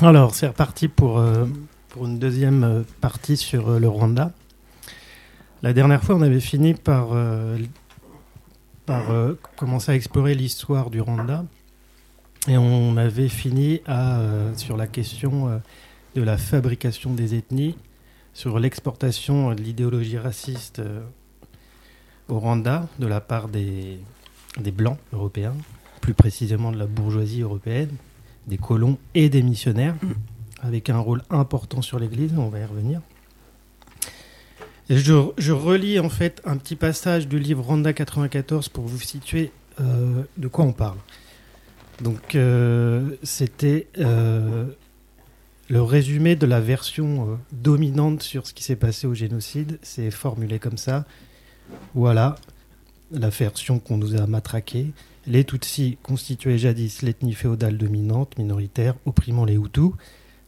[0.00, 1.46] Alors, c'est reparti pour, euh,
[2.00, 4.30] une deuxième euh, partie sur euh, le Rwanda.
[5.64, 7.08] La dernière fois, on avait fini par,
[9.56, 11.44] commencer à explorer l'histoire du Rwanda.
[12.46, 13.80] Et on avait fini
[14.56, 15.60] sur la question
[16.14, 17.76] de la fabrication des ethnies,
[18.34, 20.80] sur l'exportation de l'idéologie raciste
[22.28, 23.98] au Rwanda de la part des,
[24.60, 25.56] des Blancs européens,
[26.00, 27.96] plus précisément de la bourgeoisie européenne
[28.48, 29.94] des colons et des missionnaires,
[30.62, 33.00] avec un rôle important sur l'Église, on va y revenir.
[34.90, 40.22] je, relis en fait un petit passage du livre Randa 94 pour vous situer euh,
[40.36, 40.98] de quoi on parle.
[42.02, 44.66] Donc euh, c'était euh,
[45.68, 49.78] le résumé de la version dominante sur ce qui s'est passé au génocide.
[49.82, 51.04] C'est formulé comme ça.
[51.94, 52.36] Voilà
[53.10, 54.92] la version qu'on nous a matraquée.
[55.30, 59.90] Les Tutsis constituaient jadis l'ethnie féodale dominante, minoritaire, opprimant les Hutus.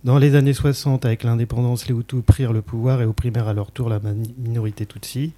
[0.05, 3.73] Dans les années 60, avec l'indépendance, les Hutus prirent le pouvoir et opprimèrent à leur
[3.73, 4.01] tour la
[4.39, 5.35] minorité Tutsi.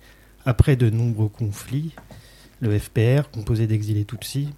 [0.47, 1.91] Après de nombreux conflits,
[2.61, 4.49] le FPR, composé d'exilés Tutsis,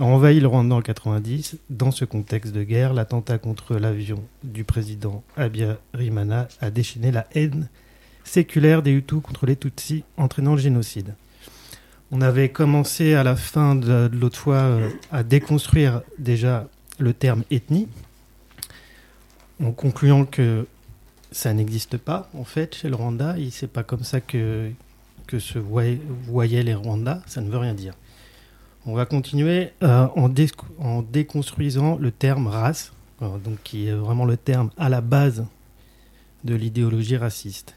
[0.00, 1.58] a envahi le Rwanda en 90.
[1.70, 7.68] Dans ce contexte de guerre, l'attentat contre l'avion du président Abiyarimana a déchaîné la haine
[8.24, 11.14] séculaire des Hutus contre les Tutsis, entraînant le génocide.
[12.16, 16.68] On avait commencé à la fin de, l'autre fois euh, à déconstruire déjà
[17.00, 17.88] le terme ethnie,
[19.60, 20.64] en concluant que
[21.32, 23.34] ça n'existe pas en fait chez le Rwanda.
[23.50, 24.70] C'est pas comme ça que,
[25.26, 27.16] que se voyaient, les Rwandais.
[27.26, 27.94] Ça ne veut rien dire.
[28.86, 30.32] On va continuer euh, en,
[30.78, 32.92] en, déconstruisant le terme race,
[33.22, 35.44] euh, donc qui est vraiment le terme à la base
[36.44, 37.74] de l'idéologie raciste.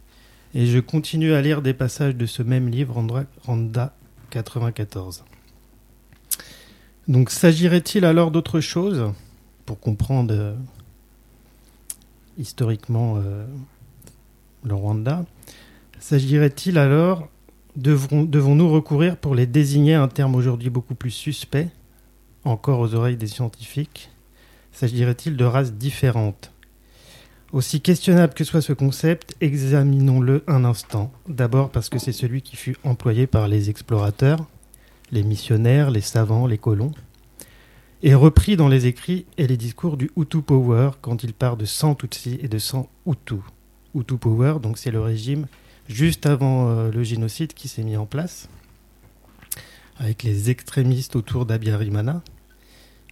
[0.54, 3.04] Et je continue à lire des passages de ce même livre,
[3.48, 3.94] Rwanda
[4.30, 5.24] 94.
[7.08, 9.12] Donc s'agirait-il alors d'autre chose
[9.66, 10.56] pour comprendre euh,
[12.38, 13.46] historiquement euh,
[14.64, 15.26] le Rwanda?
[16.00, 17.28] S'agirait-il alors,
[17.76, 21.70] devons-nous recourir pour les désigner un terme aujourd'hui beaucoup plus suspect,
[22.44, 24.10] encore aux oreilles des scientifiques?
[24.72, 26.52] S'agirait-il de races différentes?
[27.58, 31.12] Aussi questionnable que soit ce concept, examinons-le un instant.
[31.28, 34.46] D'abord parce que c'est celui qui fut employé par les explorateurs,
[35.12, 36.92] les missionnaires, les savants, les colons,
[38.04, 41.66] et repris dans les écrits et les discours du Hutu Power quand il part de
[41.66, 43.38] 100 Tutsis et de 100 Hutu.
[43.96, 45.48] Hutu Power, donc c'est le régime
[45.90, 48.50] juste avant euh, le génocide qui s'est mis en place,
[49.98, 52.22] avec les extrémistes autour d'Abiyarimana,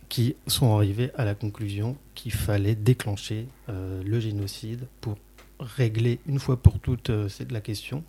[0.09, 5.17] qui sont arrivés à la conclusion qu'il fallait déclencher euh, le génocide pour
[5.59, 8.03] régler une fois pour toutes euh, la question.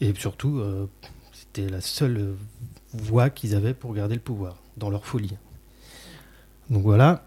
[0.00, 0.86] Et surtout, euh,
[1.32, 2.34] c'était la seule
[2.92, 5.36] voie qu'ils avaient pour garder le pouvoir, dans leur folie.
[6.70, 7.24] Donc voilà.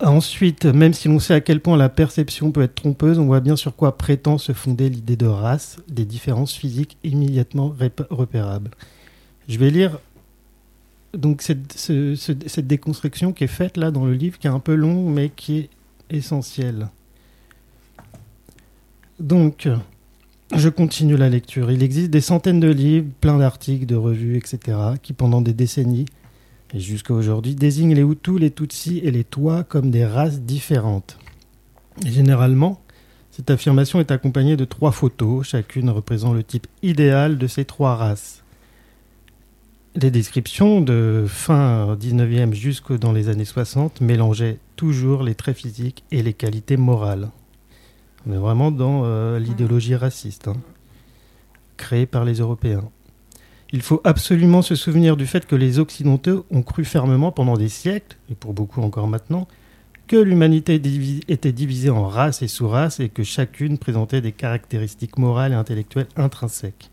[0.00, 3.40] Ensuite, même si l'on sait à quel point la perception peut être trompeuse, on voit
[3.40, 7.74] bien sur quoi prétend se fonder l'idée de race, des différences physiques immédiatement
[8.08, 8.70] repérables.
[9.46, 9.98] Je vais lire
[11.14, 15.08] donc cette, déconstruction qui est faite là dans le livre, qui est un peu long,
[15.08, 15.70] mais qui est
[16.10, 16.88] essentielle.
[19.18, 19.68] Donc,
[20.54, 21.70] je continue la lecture.
[21.70, 26.06] Il existe des centaines de livres, plein d'articles, de revues, etc., qui pendant des décennies,
[26.72, 31.18] et jusqu'à aujourd'hui, désignent les Hutus, les Tutsis et les Tois comme des races différentes.
[32.06, 32.80] Généralement,
[33.30, 37.96] cette affirmation est accompagnée de trois photos, chacune représentant le type idéal de ces trois
[37.96, 38.39] races.
[39.96, 46.04] Les descriptions de fin 19e jusque dans les années 60 mélangeaient toujours les traits physiques
[46.12, 47.30] et les qualités morales.
[48.24, 50.56] On est vraiment dans euh, l'idéologie raciste, hein,
[51.76, 52.88] créée par les Européens.
[53.72, 57.68] Il faut absolument se souvenir du fait que les Occidentaux ont cru fermement pendant des
[57.68, 59.48] siècles, et pour beaucoup encore maintenant,
[60.06, 60.80] que l'humanité
[61.26, 66.08] était divisée en races et sous-races et que chacune présentait des caractéristiques morales et intellectuelles
[66.16, 66.89] intrinsèques.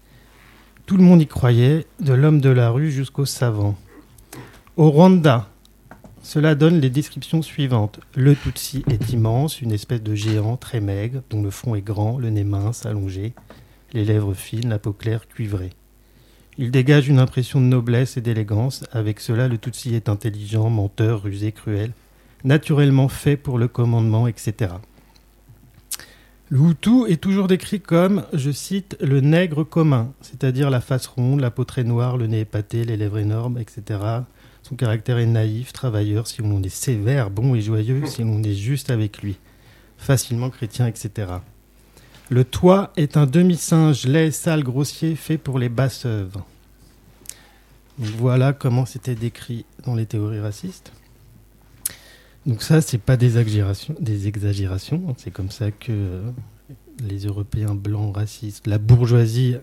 [0.87, 3.75] Tout le monde y croyait, de l'homme de la rue jusqu'au savant.
[4.77, 5.49] Au Rwanda,
[6.23, 7.99] Cela donne les descriptions suivantes.
[8.15, 12.17] Le Tutsi est immense, une espèce de géant très maigre, dont le front est grand,
[12.17, 13.33] le nez mince, allongé,
[13.91, 15.71] les lèvres fines, la peau claire, cuivrée.
[16.57, 18.85] Il dégage une impression de noblesse et d'élégance.
[18.93, 21.91] Avec cela, le Tutsi est intelligent, menteur, rusé, cruel,
[22.45, 24.75] naturellement fait pour le commandement, etc.
[26.49, 31.51] Le est toujours décrit comme, je cite, le nègre commun, c'est-à-dire la face ronde, la
[31.51, 33.99] peau très noire, le nez épaté, les lèvres énormes, etc.
[34.63, 38.53] Son caractère est naïf, travailleur, si l'on est sévère, bon et joyeux, si l'on est
[38.53, 39.35] juste avec lui,
[39.97, 41.33] facilement chrétien, etc.
[42.29, 46.45] Le toit est un demi-singe laid, sale, grossier, fait pour les basses œuvres.
[47.97, 50.93] voilà comment c'était décrit dans les théories racistes.
[52.47, 53.95] Donc ça, c'est pas des exagérations.
[55.17, 56.31] C'est comme ça que euh,
[57.05, 59.57] les Européens blancs racistes, la bourgeoisie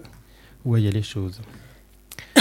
[0.66, 1.40] voyaient les choses.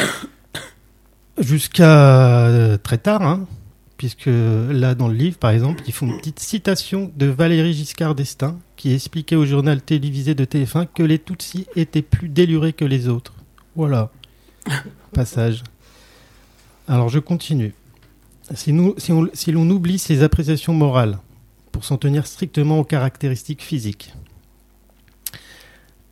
[1.39, 3.47] Jusqu'à euh, très tard, hein,
[3.95, 8.13] puisque là dans le livre, par exemple, ils font une petite citation de Valérie Giscard
[8.13, 12.83] d'Estaing, qui expliquait au journal télévisé de TF1 que les Tutsis étaient plus délurés que
[12.83, 13.33] les autres.
[13.77, 14.11] Voilà.
[15.13, 15.63] Passage.
[16.89, 17.73] Alors je continue.
[18.51, 21.19] Si, l'on oublie ces appréciations morales
[21.71, 24.13] pour s'en tenir strictement aux caractéristiques physiques,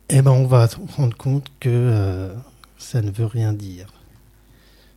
[0.08, 2.34] eh ben on va se rendre compte que euh,
[2.78, 3.92] ça ne veut rien dire.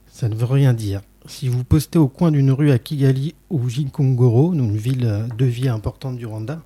[0.07, 1.01] Ça ne veut rien dire.
[1.25, 5.67] Si vous postez au coin d'une rue à Kigali ou Jinkongoro, une ville de vie
[5.67, 6.61] importante du Rwanda,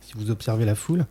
[0.00, 1.06] si vous observez la foule,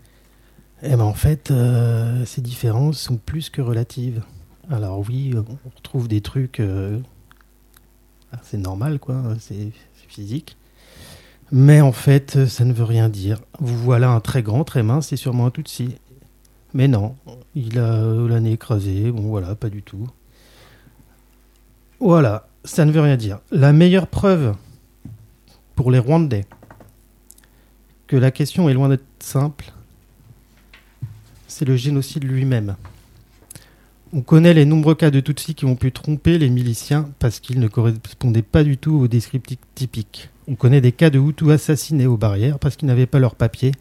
[0.82, 4.24] eh ben en fait, euh, ces différences sont plus que relatives.
[4.70, 7.00] Alors oui, on retrouve des trucs, euh,
[8.44, 9.72] c'est normal quoi, c'est
[10.08, 10.58] physique.
[11.52, 13.40] Mais en fait, ça ne veut rien dire.
[13.60, 15.96] Vous voilà un très grand, très mince, c'est sûrement un Tutsi.
[16.74, 17.16] Mais non,
[17.56, 20.08] il a l'année écrasé, bon voilà, pas du tout.
[22.00, 23.40] Voilà, ça ne veut rien dire.
[23.52, 24.56] La meilleure preuve
[25.76, 26.46] pour les Rwandais
[28.08, 29.72] que la question est loin d'être simple,
[31.48, 32.76] c'est le génocide lui-même.
[34.14, 37.60] On connaît les nombreux cas de Tutsis qui ont pu tromper les miliciens parce qu'ils
[37.60, 40.30] ne correspondaient pas du tout aux descriptifs typiques.
[40.48, 43.74] On connaît des cas de Hutus assassinés aux barrières parce qu'ils n'avaient pas leurs papiers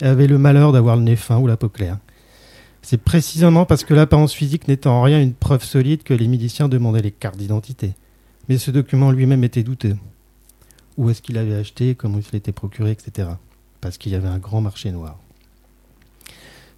[0.00, 1.98] et avaient le malheur d'avoir le nez fin ou la peau claire.
[2.82, 6.68] C'est précisément parce que l'apparence physique n'était en rien une preuve solide que les miliciens
[6.68, 7.92] demandaient les cartes d'identité.
[8.48, 9.96] Mais ce document lui-même était douteux.
[10.96, 13.28] Où est-ce qu'il avait acheté, comment il se l'était procuré, etc
[13.82, 15.18] parce qu'il y avait un grand marché noir.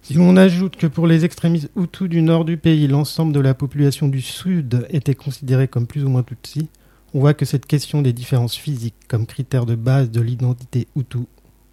[0.05, 3.55] Si l'on ajoute que pour les extrémistes Hutus du nord du pays, l'ensemble de la
[3.55, 6.69] population du sud était considérée comme plus ou moins Tutsi,
[7.15, 11.25] on voit que cette question des différences physiques comme critère de base de l'identité Hutu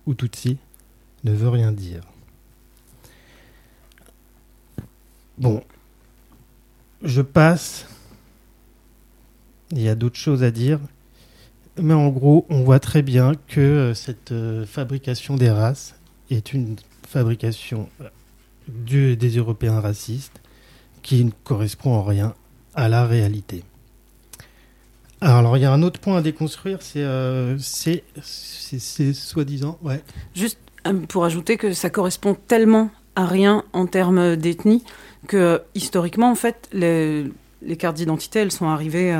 [0.06, 0.56] ou Tutsi
[1.24, 2.00] ne veut rien dire.
[5.36, 5.62] Bon,
[7.02, 7.86] je passe.
[9.72, 10.80] Il y a d'autres choses à dire.
[11.76, 15.96] Mais en gros, on voit très bien que euh, cette euh, fabrication des races
[16.30, 16.76] est une
[17.06, 17.90] fabrication
[18.92, 20.40] euh, des Européens racistes
[21.02, 22.34] qui ne correspond en rien
[22.74, 23.64] à la réalité.
[25.20, 27.04] Alors, il y a un autre point à déconstruire, c'est
[27.58, 30.02] c'est soi-disant, ouais.
[30.34, 30.58] Juste
[31.08, 34.82] pour ajouter que ça correspond tellement à rien en termes d'ethnie
[35.28, 37.30] que historiquement, en fait, les,
[37.78, 39.14] cartes d'identité, elles sont arrivées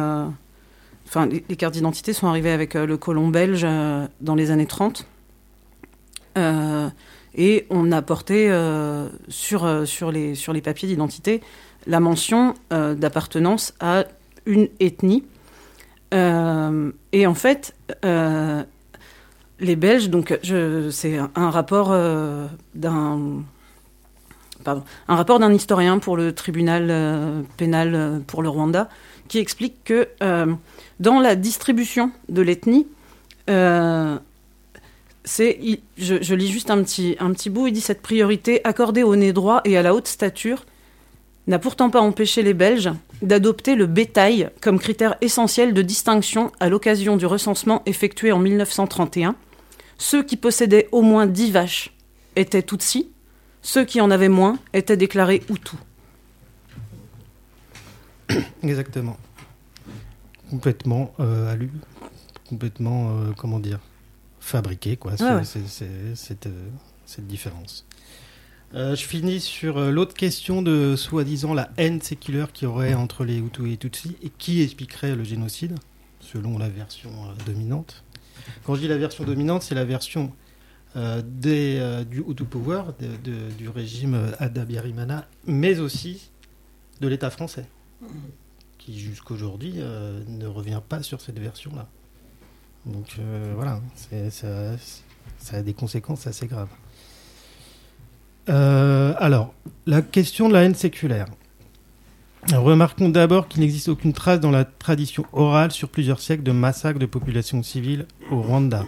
[1.12, 4.66] enfin, les, cartes d'identité sont arrivées avec euh, le colon belge euh, dans les années
[4.66, 5.06] 30.
[7.39, 8.51] Euh, et on a porté
[9.29, 11.41] sur, sur, les, sur les papiers d'identité
[11.87, 14.05] la mention d'appartenance à
[14.47, 15.25] une ethnie.
[16.12, 17.75] et en fait,
[19.61, 20.39] les Belges, donc
[20.91, 21.97] c'est un rapport
[22.75, 23.43] d'un
[24.65, 28.89] un rapport d'un historien pour le tribunal pénal pour le Rwanda
[29.27, 30.09] qui explique que
[31.01, 32.87] dans la distribution de l'ethnie,
[33.51, 34.19] euh,
[35.25, 35.59] c'est,
[35.97, 39.33] je, lis juste un petit, un petit bout, il dit cette priorité accordée au nez
[39.33, 40.64] droit et à la haute stature
[41.47, 46.69] n'a pourtant pas empêché les Belges d'adopter le bétail comme critère essentiel de distinction à
[46.69, 49.35] l'occasion du recensement effectué en 1931.
[49.99, 51.95] Ceux qui possédaient au moins 10 vaches
[52.37, 53.09] étaient Tutsis,
[53.61, 55.79] ceux qui en avaient moins étaient déclarés Hutus.
[58.62, 59.17] Exactement
[60.52, 61.57] complètement euh,
[62.47, 63.81] complètement euh, comment dire
[64.42, 66.14] fabriqué quoi cette, euh,
[67.06, 67.87] cette, différence.
[68.75, 73.38] je finis sur l'autre question de soi-disant la haine séculaire qu'il y aurait entre les
[73.38, 75.75] Hutus et les Tutsis et qui expliquerait le génocide
[76.20, 77.11] selon la version
[77.46, 78.04] dominante.
[78.64, 80.32] Quand je dis la version dominante, c'est la version
[80.94, 82.82] des, du Hutu Power,
[83.22, 86.30] du régime Adabiarimana, mais aussi
[87.00, 87.66] de l'État français
[88.84, 91.88] qui jusqu'aujourd'hui euh, ne revient pas sur cette version-là.
[92.87, 93.81] Donc euh, voilà,
[94.31, 96.69] ça, a des conséquences assez graves.
[98.49, 99.55] Euh, alors,
[99.87, 101.27] la question de la haine séculaire.
[102.53, 106.99] Remarquons d'abord qu'il n'existe aucune trace dans la tradition orale sur plusieurs siècles de massacres
[106.99, 108.85] de populations civiles au Rwanda.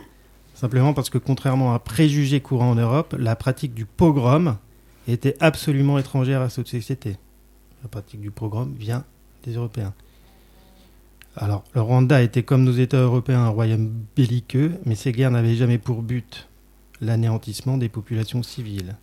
[0.54, 4.56] Simplement parce que contrairement à un préjugé courant en Europe, la pratique du pogrom
[5.06, 7.16] était absolument étrangère à cette société.
[7.82, 9.04] La pratique du pogrom vient
[9.44, 9.94] des Européens.
[11.36, 15.56] Alors, le Rwanda était comme nos États européens un royaume belliqueux, mais ces guerres n'avaient
[15.56, 16.48] jamais pour but
[17.00, 18.94] l'anéantissement des populations civiles.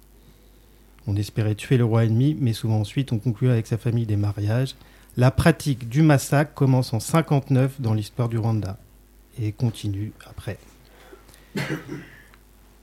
[1.08, 4.16] On espérait tuer le roi ennemi, mais souvent ensuite on concluait avec sa famille des
[4.16, 4.76] mariages.
[5.18, 8.78] La pratique du massacre commence en 59 dans l'histoire du Rwanda
[9.40, 10.58] et continue après.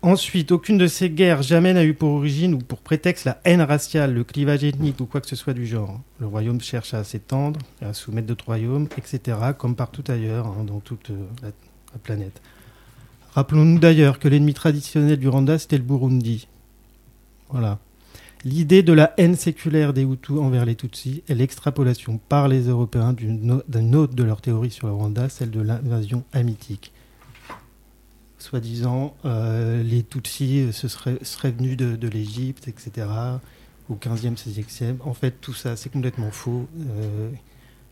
[0.01, 3.63] Ensuite, aucune de ces guerres jamais n'a eu pour origine ou pour prétexte la haine
[3.63, 6.01] raciale, le clivage ethnique ou quoi que ce soit du genre.
[6.21, 10.79] Le royaume cherche à s'étendre, à soumettre d'autres royaumes, etc., comme partout ailleurs hein, dans
[10.79, 12.41] toute euh, la, la planète.
[13.33, 16.47] Rappelons-nous d'ailleurs que l'ennemi traditionnel du Rwanda, c'était le Burundi.
[17.51, 17.79] Voilà.
[18.45, 23.13] L'idée de la haine séculaire des Hutus envers les Tutsis est l'extrapolation par les Européens
[23.13, 26.93] d'une autre de leurs théories sur le Rwanda, celle de l'invasion hamitique.
[28.39, 33.07] Soi-disant, euh, les Tutsis se seraient, seraient venus de, de l'Égypte, etc.,
[33.89, 34.97] au 15e, 16e.
[35.01, 36.69] En fait, tout ça, c'est complètement faux.
[36.79, 37.31] Euh,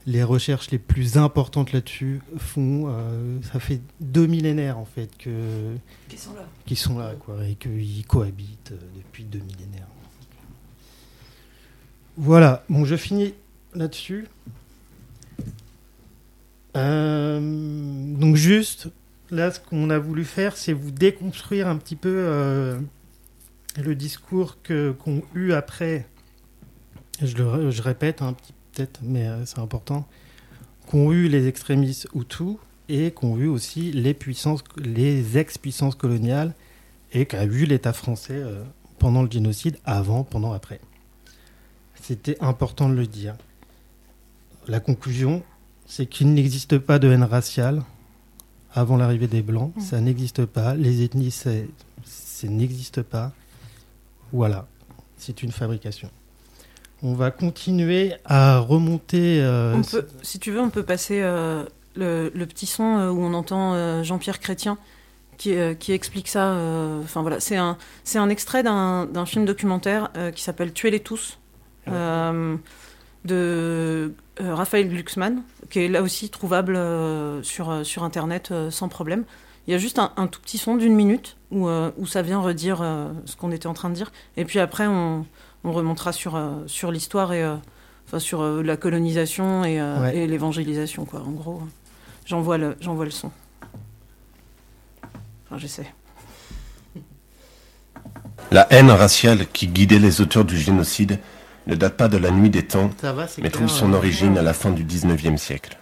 [0.07, 2.85] les recherches les plus importantes là-dessus font.
[2.88, 5.75] euh, ça fait deux millénaires, en fait, que,
[6.09, 6.47] Qui sont là.
[6.65, 9.88] qui sont là, quoi, et qu'ils cohabitent euh, depuis deux millénaires.
[12.17, 13.35] Voilà, bon, je finis
[13.75, 14.26] là-dessus.
[16.76, 17.41] Euh,
[18.17, 18.88] donc juste,
[19.30, 22.78] là, ce qu'on a voulu faire, c'est vous déconstruire un petit peu euh,
[23.83, 26.06] le discours qu'ont eu après.
[27.23, 30.06] Je le je répète un petit peut-être, mais euh, c'est important.
[30.87, 32.56] Qu'ont eu les extrémistes Hutus
[32.88, 36.54] et qu'ont eu aussi les puissances, les ex-puissances coloniales
[37.12, 38.62] et qu'a eu l'État français euh,
[38.99, 40.80] pendant le génocide, avant, pendant, après.
[42.00, 43.35] C'était important de le dire.
[44.68, 45.42] La conclusion,
[45.87, 47.83] c'est qu'il n'existe pas de haine raciale
[48.76, 49.73] avant l'arrivée des Blancs.
[49.76, 49.80] Mm.
[49.80, 50.75] Ça n'existe pas.
[50.76, 51.50] Les ethnies, ça
[52.45, 53.33] n'existe pas.
[54.33, 54.66] Voilà.
[55.16, 56.11] C'est une fabrication.
[57.02, 59.40] On va continuer à remonter.
[59.42, 61.64] euh, On peut, si tu veux, on peut passer euh,
[61.95, 64.78] le, le petit son euh, où on entend euh, Jean-Pierre Chrétien
[65.37, 66.52] qui, qui explique ça.
[67.04, 67.76] Enfin voilà, c'est un,
[68.14, 71.38] un extrait d'un film documentaire qui s'appelle Tuez-les tous
[73.26, 78.71] de euh, Raphaël Glucksmann, qui est là aussi trouvable euh, sur, euh, sur Internet euh,
[78.71, 79.25] sans problème.
[79.66, 82.23] Il y a juste un, un tout petit son d'une minute où, euh, où ça
[82.23, 84.12] vient redire euh, ce qu'on était en train de dire.
[84.37, 85.26] Et puis après, on,
[85.64, 87.56] on remontera sur, euh, sur l'histoire et euh,
[88.06, 90.16] enfin, sur euh, la colonisation et, euh, Ouais.
[90.18, 91.21] et l'évangélisation, quoi.
[91.21, 91.62] En gros,
[92.26, 93.33] j'envoie le, j'envoie le son.
[95.47, 95.92] Enfin, j'essaie.
[98.52, 101.18] La haine raciale qui guidait les auteurs du génocide
[101.67, 104.39] ne date pas de la nuit des temps, va, mais clair, trouve son euh, origine
[104.39, 105.79] à la fin du XIXe siècle.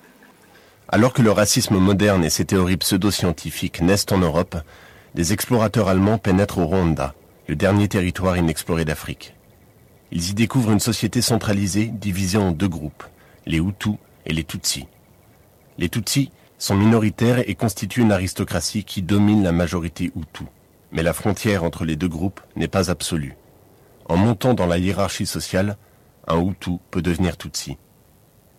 [0.89, 4.57] Alors que le racisme moderne et ses théories pseudo-scientifiques naissent en Europe,
[5.15, 7.15] des explorateurs allemands pénètrent au Rwanda,
[7.49, 9.35] le dernier territoire inexploré d'Afrique.
[10.11, 13.05] Ils y découvrent une société centralisée divisée en deux groupes,
[13.47, 14.87] les Hutus et les Tutsis.
[15.79, 20.45] Les Tutsis sont minoritaires et constituent une aristocratie qui domine la majorité Hutu.
[20.93, 23.35] Mais la frontière entre les deux groupes n'est pas absolue.
[24.07, 25.77] En montant dans la hiérarchie sociale,
[26.27, 27.77] un Hutu peut devenir Tutsi.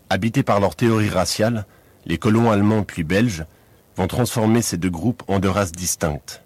[0.09, 1.65] Habités par leur théorie raciale,
[2.05, 3.45] les colons allemands puis belges
[3.95, 6.41] vont transformer ces deux groupes en deux races distinctes.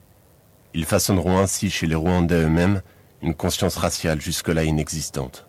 [0.74, 2.82] Ils façonneront ainsi chez les Rwandais eux-mêmes
[3.22, 5.46] une conscience raciale jusque-là inexistante.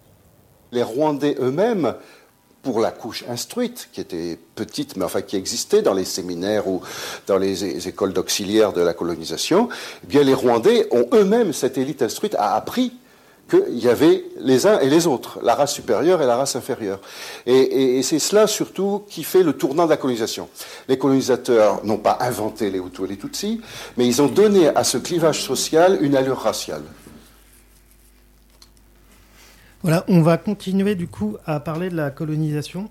[0.73, 1.95] Les Rwandais eux-mêmes,
[2.63, 6.83] pour la couche instruite, qui était petite, mais enfin qui existait dans les séminaires ou
[7.27, 9.69] dans les écoles d'auxiliaires de la colonisation,
[10.05, 12.93] eh bien les Rwandais ont eux-mêmes, cette élite instruite, a appris
[13.51, 17.01] qu'il y avait les uns et les autres, la race supérieure et la race inférieure.
[17.47, 20.49] Et, c'est cela surtout qui fait le tournant de la colonisation.
[20.89, 23.61] Les colonisateurs n'ont pas inventé les Hutus et les Tutsis,
[23.97, 26.83] mais ils ont donné à ce clivage social une allure raciale.
[29.83, 32.91] Voilà, on va continuer du coup à parler de la colonisation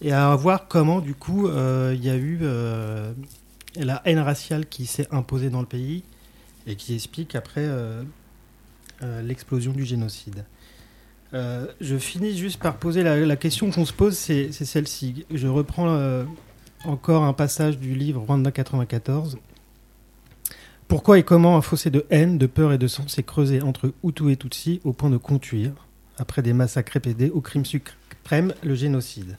[0.00, 3.12] et à voir comment du coup euh, il y a eu euh,
[3.76, 6.04] la haine raciale qui s'est imposée dans le pays
[6.66, 8.02] et qui explique après euh,
[9.02, 10.44] euh, l'explosion du génocide.
[11.32, 15.26] Euh, je finis juste par poser la, question qu'on se pose, c'est celle-ci.
[15.32, 16.24] Je reprends euh,
[16.84, 19.38] encore un passage du livre Rwanda 94.
[20.86, 23.92] Pourquoi et comment un fossé de haine, de peur et de sang s'est creusé entre
[24.04, 25.72] Hutu et Tutsi au point de conduire,
[26.18, 29.38] après des massacres répétés, au crime suprême, le génocide?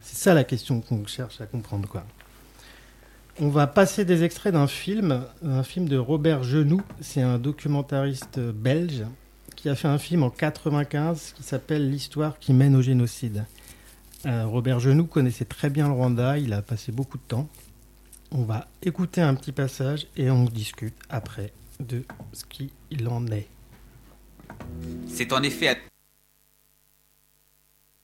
[0.00, 1.88] C'est ça la question qu'on cherche à comprendre.
[3.40, 6.82] On va passer des extraits d'un film, un film de Robert Genoux.
[7.00, 9.04] C'est un documentariste belge
[9.54, 13.44] qui a fait un film en 95 qui s'appelle L'histoire qui mène au génocide.
[14.26, 17.48] Euh, Robert Genoux connaissait très bien le Rwanda, il a passé beaucoup de temps.
[18.32, 22.02] On va écouter un petit passage et on discute après de
[22.32, 23.46] ce qu'il en est.
[25.06, 25.78] C'est en effet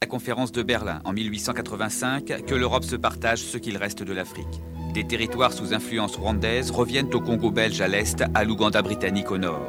[0.05, 4.61] la conférence de Berlin en 1885 que l'Europe se partage ce qu'il reste de l'Afrique.
[4.93, 9.39] Des territoires sous influence rwandaise reviennent au Congo belge à l'est, à l'Ouganda britannique au
[9.39, 9.67] nord.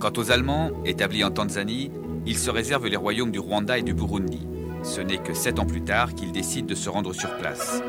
[0.00, 1.90] Quant aux Allemands, établis en Tanzanie,
[2.26, 4.46] ils se réservent les royaumes du Rwanda et du Burundi.
[4.82, 7.82] Ce n'est que sept ans plus tard qu'ils décident de se rendre sur place.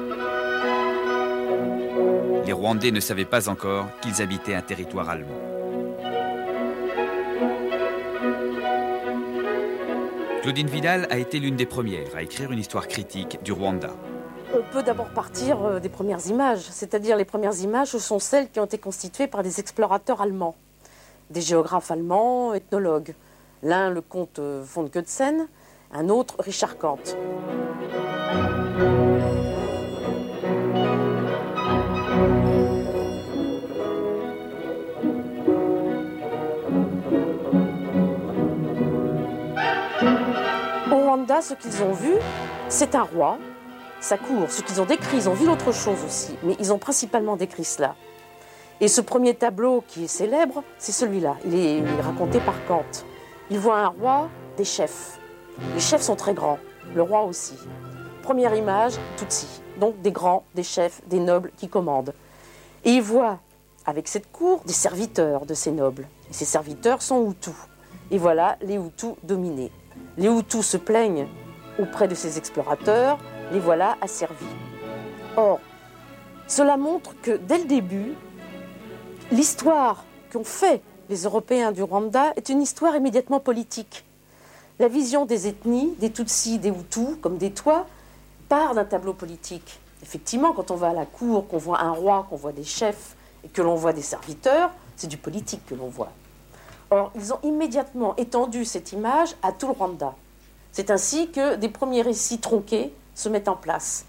[2.45, 5.54] Les Rwandais ne savaient pas encore qu'ils habitaient un territoire allemand.
[10.45, 13.89] Claudine Vidal a été l'une des premières à écrire une histoire critique du Rwanda.
[14.53, 18.59] On peut d'abord partir euh, des premières images, c'est-à-dire les premières images sont celles qui
[18.59, 20.55] ont été constituées par des explorateurs allemands,
[21.31, 23.15] des géographes allemands, ethnologues.
[23.63, 25.47] L'un le comte euh, von Goetzen,
[25.91, 26.99] un autre Richard Kant.
[41.41, 42.13] Ce qu'ils ont vu,
[42.69, 43.37] c'est un roi,
[43.99, 44.49] sa cour.
[44.49, 47.65] Ce qu'ils ont décrit, ils ont vu autre chose aussi, mais ils ont principalement décrit
[47.65, 47.95] cela.
[48.79, 51.35] Et ce premier tableau qui est célèbre, c'est celui-là.
[51.45, 52.85] Il est, il est raconté par Kant.
[53.49, 55.19] Il voit un roi, des chefs.
[55.73, 56.59] Les chefs sont très grands,
[56.93, 57.55] le roi aussi.
[58.23, 59.47] Première image, Tutsi.
[59.79, 62.13] Donc des grands, des chefs, des nobles qui commandent.
[62.85, 63.39] Et il voit,
[63.85, 66.07] avec cette cour, des serviteurs de ces nobles.
[66.29, 67.53] Et ces serviteurs sont Hutus.
[68.09, 69.71] Et voilà les Hutus dominés.
[70.17, 71.27] Les Hutus se plaignent
[71.79, 73.17] auprès de ces explorateurs,
[73.51, 74.45] les voilà asservis.
[75.37, 75.59] Or,
[76.47, 78.13] cela montre que dès le début,
[79.31, 84.05] l'histoire qu'ont fait les Européens du Rwanda est une histoire immédiatement politique.
[84.79, 87.85] La vision des ethnies, des Tutsis, des Hutus, comme des toits,
[88.49, 89.79] part d'un tableau politique.
[90.03, 93.15] Effectivement, quand on va à la cour, qu'on voit un roi, qu'on voit des chefs
[93.43, 96.11] et que l'on voit des serviteurs, c'est du politique que l'on voit.
[96.91, 100.13] Or, ils ont immédiatement étendu cette image à tout le Rwanda.
[100.71, 104.05] C'est ainsi que des premiers récits tronqués se mettent en place.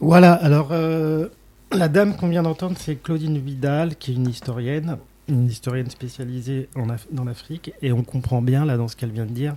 [0.00, 1.28] Voilà, alors euh,
[1.72, 4.96] la dame qu'on vient d'entendre, c'est Claudine Vidal, qui est une historienne,
[5.28, 9.10] une historienne spécialisée en Af- dans l'Afrique, et on comprend bien, là, dans ce qu'elle
[9.10, 9.56] vient de dire,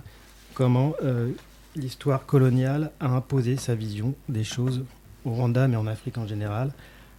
[0.52, 1.30] comment euh,
[1.76, 4.84] l'histoire coloniale a imposé sa vision des choses
[5.24, 6.72] au Rwanda, mais en Afrique en général,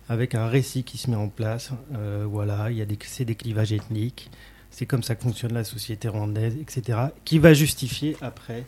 [0.10, 1.72] avec un récit qui se met en place.
[1.96, 4.30] Euh, voilà, il y a des, c'est des clivages ethniques,
[4.72, 8.64] c'est comme ça que fonctionne la société rwandaise, etc., qui va justifier après.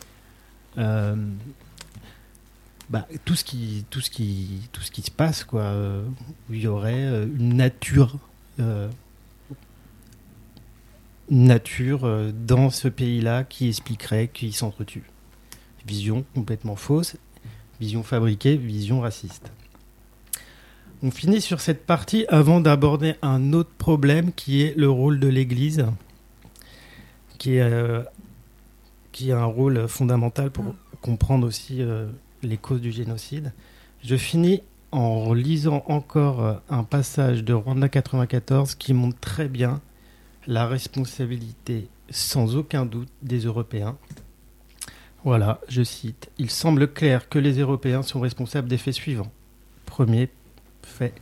[0.78, 1.16] euh,
[2.90, 6.02] bah, tout ce qui tout ce qui tout ce qui se passe quoi euh,
[6.48, 7.04] où il y aurait
[7.36, 8.16] une nature
[11.30, 15.10] nature dans ce pays-là qui expliquerait qu'ils s'entretuent
[15.86, 17.16] vision complètement fausse
[17.78, 19.52] vision fabriquée vision raciste
[21.02, 25.28] on finit sur cette partie avant d'aborder un autre problème qui est le rôle de
[25.28, 25.86] l'Église
[27.38, 32.08] qui euh, a un rôle fondamental pour comprendre aussi euh,
[32.42, 33.52] les causes du génocide.
[34.02, 39.80] Je finis en lisant encore euh, un passage de Rwanda 94 qui montre très bien
[40.46, 43.96] la responsabilité sans aucun doute des Européens.
[45.24, 49.30] Voilà, je cite, Il semble clair que les Européens sont responsables des faits suivants.
[49.84, 50.28] Premier
[50.88, 51.14] fait,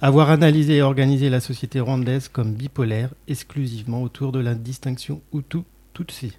[0.00, 6.34] avoir analysé et organisé la société rwandaise comme bipolaire exclusivement autour de la distinction Hutu-Tutsi.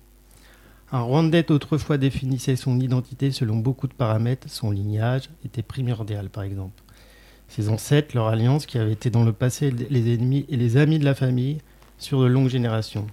[0.92, 6.44] Un Rwandais autrefois définissait son identité selon beaucoup de paramètres, son lignage était primordial par
[6.44, 6.82] exemple.
[7.48, 10.98] Ses ancêtres, leur alliance qui avait été dans le passé les ennemis et les amis
[10.98, 11.60] de la famille
[11.98, 13.08] sur de longues générations.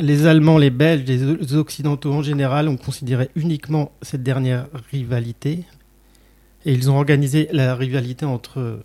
[0.00, 5.64] Les Allemands, les Belges, les Occidentaux en général ont considéré uniquement cette dernière rivalité
[6.64, 8.82] et ils ont organisé la rivalité entre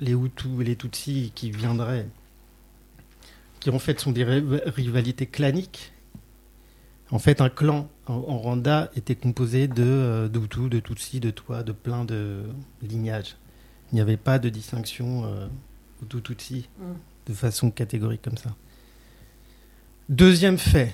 [0.00, 2.06] les Hutus et les Tutsis qui viendraient,
[3.60, 5.92] qui en fait sont des ri- rivalités claniques.
[7.10, 11.20] En fait, un clan en, en Rwanda était composé de, euh, de Hutus, de Tutsis,
[11.20, 12.42] de Tois, de plein de
[12.82, 13.36] lignages.
[13.92, 15.46] Il n'y avait pas de distinction euh,
[16.02, 16.84] Hutu-Tutsi Mm.
[17.28, 18.54] de façon catégorique comme ça.
[20.12, 20.92] Deuxième fait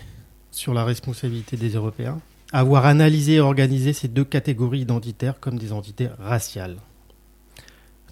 [0.52, 2.20] sur la responsabilité des Européens,
[2.52, 6.76] avoir analysé et organisé ces deux catégories identitaires comme des entités raciales.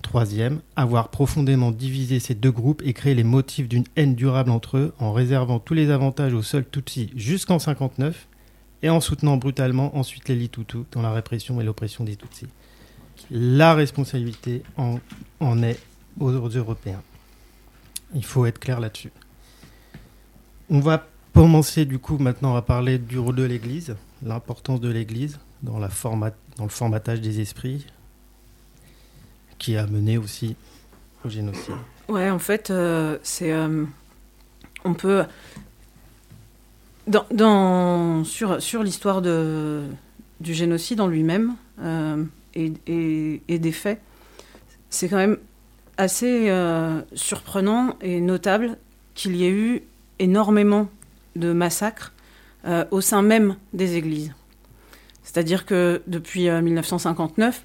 [0.03, 4.79] Troisième, avoir profondément divisé ces deux groupes et créé les motifs d'une haine durable entre
[4.79, 8.27] eux en réservant tous les avantages aux seuls Tutsis jusqu'en 59
[8.83, 12.49] et en soutenant brutalement ensuite les Litutu dans la répression et l'oppression des Tutsis.
[13.31, 14.99] La responsabilité en,
[15.39, 15.79] en est
[16.19, 17.03] aux Européens.
[18.13, 19.13] Il faut être clair là-dessus.
[20.69, 25.39] On va commencer du coup maintenant à parler du rôle de l'Église, l'importance de l'Église
[25.63, 27.87] dans, le formatage des esprits,
[29.59, 30.57] qui a mené aussi
[31.25, 31.75] au génocide.
[32.09, 33.53] Ouais, en fait, euh, c'est.
[33.53, 33.85] euh,
[34.85, 35.25] on peut.
[37.07, 42.25] Dans, sur l'histoire du génocide en lui-même euh,
[42.55, 44.01] et, des faits,
[44.91, 45.39] c'est quand même
[45.97, 46.51] assez
[47.15, 48.77] surprenant et notable
[49.15, 49.83] qu'il y ait eu
[50.19, 50.89] énormément
[51.35, 52.13] de massacres
[52.67, 54.33] euh, au sein même des églises.
[55.23, 57.63] C'est-à-dire que depuis euh, 1959,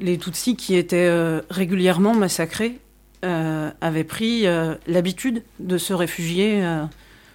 [0.00, 2.78] les Tutsis qui étaient euh, régulièrement massacrés
[3.24, 6.84] euh, avaient pris euh, l'habitude de se réfugier euh,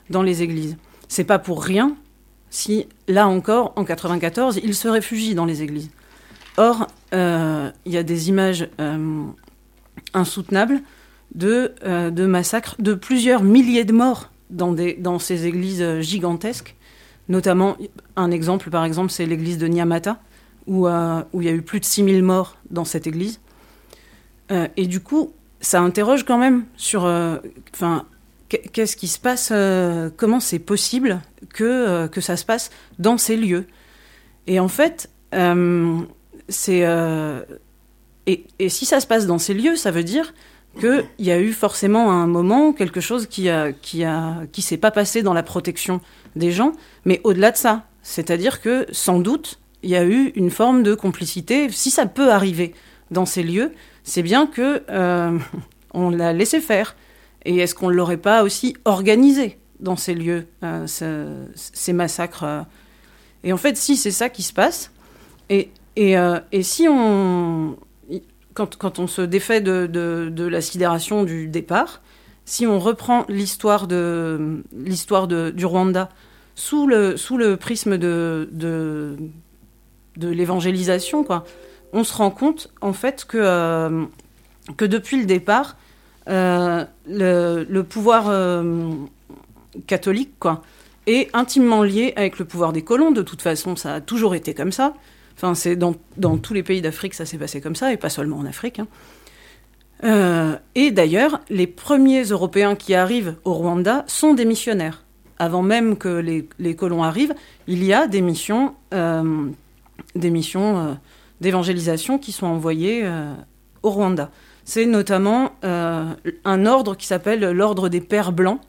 [0.10, 0.78] dans les églises.
[1.08, 1.96] C'est pas pour rien
[2.50, 5.90] si, là encore, en 94, ils se réfugient dans les églises.
[6.58, 9.24] Or, euh, il y a des images euh,
[10.14, 10.82] insoutenables
[11.36, 16.76] de, euh, de massacres, de plusieurs milliers de morts dans, ces églises euh, gigantesques.
[17.30, 17.78] Notamment,
[18.16, 20.20] un exemple, par exemple, c'est l'église de Nyamata,
[20.66, 23.42] où, euh, il y a eu plus de 6000 morts dans cette église.
[24.52, 27.10] Euh, et du coup, ça interroge quand même sur
[28.48, 29.52] qu'est-ce qui se passe,
[30.16, 31.20] comment c'est possible
[31.54, 33.66] que, que ça se passe dans ces lieux.
[34.46, 35.10] Et en fait,
[36.48, 36.86] c'est.
[38.28, 40.34] et si ça se passe dans ces lieux, ça veut dire
[40.78, 44.62] qu'il y a eu forcément à un moment quelque chose qui a, qui a, qui
[44.62, 46.02] s'est pas passé dans la protection
[46.36, 46.72] des gens,
[47.06, 50.96] mais au-delà de ça, c'est-à-dire que sans doute il y a eu une forme de
[50.96, 51.70] complicité.
[51.70, 52.74] Si ça peut arriver
[53.12, 53.72] dans ces lieux,
[54.04, 55.38] c'est bien que euh,
[55.94, 56.96] on l'a laissé faire.
[57.46, 62.44] Et est-ce qu'on ne l'aurait pas aussi organisé dans ces lieux, euh, ce- ces massacres
[62.44, 62.62] euh?
[63.44, 64.92] Et en fait, si c'est ça qui se passe,
[65.50, 66.16] et, et,
[66.52, 67.78] et si on.
[68.58, 72.02] Quand, on se défait de, la sidération du départ,
[72.43, 76.10] si on reprend l'histoire du Rwanda
[76.56, 79.17] sous le, sous le prisme de, de,
[80.28, 81.24] l'évangélisation,
[81.93, 84.06] on se rend compte en fait que, euh,
[84.76, 85.78] que depuis le départ,
[86.28, 88.91] euh, le, le pouvoir euh,
[89.86, 90.63] catholique quoi,
[91.06, 93.12] est intimement lié avec le pouvoir des colons.
[93.12, 94.96] De toute façon, ça a toujours été comme ça.
[95.38, 98.10] Enfin, c'est dans, dans tous les pays d'Afrique, ça s'est passé comme ça, et pas
[98.10, 98.80] seulement en Afrique.
[98.80, 98.88] hein.
[100.04, 105.04] Euh, et d'ailleurs, les premiers Européens qui arrivent au Rwanda sont des missionnaires.
[105.39, 107.34] Avant même que les, les colons arrivent,
[107.67, 109.47] il y a des missions, euh,
[110.15, 110.93] des missions euh,
[111.41, 113.08] d'évangélisation qui sont envoyées
[113.84, 114.32] au Rwanda.
[114.65, 118.60] C'est notamment un ordre qui s'appelle l'ordre des Pères Blancs.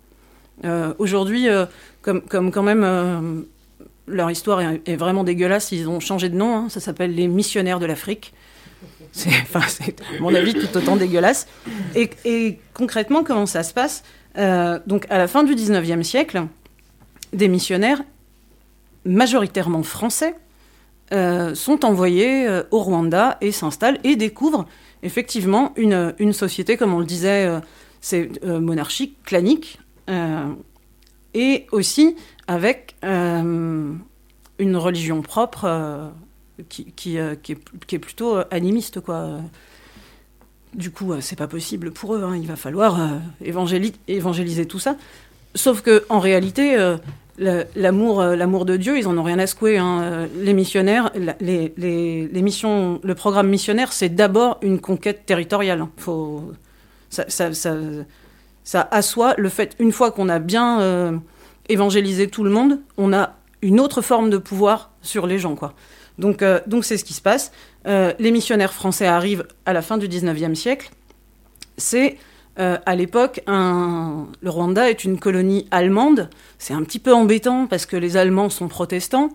[0.98, 1.46] Aujourd'hui,
[2.02, 3.46] comme, comme quand même
[4.08, 7.78] leur histoire est, vraiment dégueulasse, ils ont changé de nom, hein, ça s'appelle les missionnaires
[7.78, 8.32] de l'Afrique.
[9.12, 9.60] C'est, à
[10.20, 11.46] mon avis, tout autant dégueulasse.
[11.94, 14.02] Et, concrètement, comment ça se passe?
[14.36, 16.44] Euh, Donc, à la fin du 19e siècle,
[17.32, 18.02] des missionnaires,
[19.04, 20.34] majoritairement français,
[21.10, 24.66] euh, sont envoyés euh, au Rwanda et s'installent et découvrent
[25.02, 27.60] effectivement une, une société, comme on le disait, euh,
[28.02, 29.80] c'est monarchique, clanique,
[31.34, 32.14] et aussi
[32.48, 33.92] avec euh,
[34.58, 36.08] une religion propre euh,
[36.68, 39.38] qui, qui, euh, qui est, qui est plutôt animiste, quoi.
[40.74, 42.22] Du coup, c'est pas possible pour eux.
[42.22, 42.36] hein.
[42.36, 42.98] Il va falloir
[43.44, 44.96] évangéli- évangéliser tout ça.
[45.54, 46.76] Sauf que en réalité,
[47.74, 49.78] l'amour, l'amour de Dieu, ils en ont rien à secouer.
[49.78, 50.28] hein.
[50.36, 55.80] Les missionnaires, les, les- les missions, le programme missionnaire, c'est d'abord une conquête territoriale.
[55.80, 55.90] hein.
[55.96, 56.52] Faut,
[57.08, 57.74] ça, ça, ça,
[58.62, 61.22] ça assoit le fait, une fois qu'on a bien
[61.68, 65.74] évangélisé tout le monde, on a une autre forme de pouvoir sur les gens, quoi.
[66.18, 67.52] Donc, euh, donc c'est ce qui se passe.
[67.86, 70.90] Euh, les missionnaires français arrivent à la fin du 19e siècle.
[71.76, 72.16] C'est
[72.58, 74.26] euh, à l'époque, un...
[74.40, 76.28] le Rwanda est une colonie allemande.
[76.58, 79.30] C'est un petit peu embêtant parce que les Allemands sont protestants.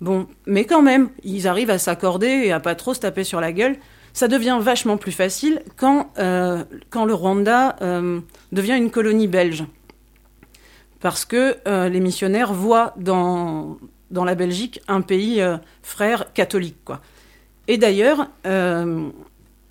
[0.00, 3.40] Bon, mais quand même, ils arrivent à s'accorder et à pas trop se taper sur
[3.40, 3.76] la gueule.
[4.14, 6.10] Ça devient vachement plus facile quand,
[6.90, 7.76] quand le Rwanda
[8.52, 9.64] devient une colonie belge.
[11.02, 13.76] Parce que euh, les missionnaires voient dans,
[14.10, 16.76] la Belgique un pays euh, frère catholique.
[17.66, 19.10] Et d'ailleurs, euh,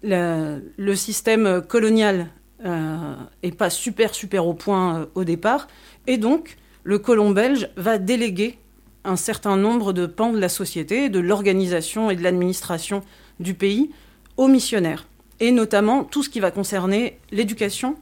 [0.04, 2.28] le système colonial
[2.66, 5.68] euh, est pas super super au point au départ,
[6.06, 8.58] et donc le colon belge va déléguer
[9.04, 13.02] un certain nombre de pans de la société, de l'organisation et de l'administration
[13.40, 13.90] du pays
[14.38, 15.08] aux missionnaires.
[15.40, 17.96] et notamment tout ce qui va concerner l'éducation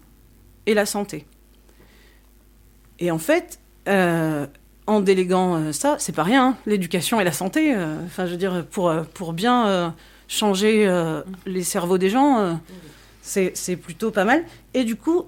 [0.66, 1.26] et la santé.
[3.00, 4.46] Et en fait, euh,
[4.88, 7.74] en déléguant euh, ça, c'est pas rien, hein, l'éducation et la santé.
[7.76, 9.94] euh, Enfin, je veux dire, pour, pour bien
[10.28, 10.88] changer
[11.46, 12.60] les cerveaux des gens,
[13.22, 14.44] c'est plutôt pas mal.
[14.74, 15.24] Et du coup,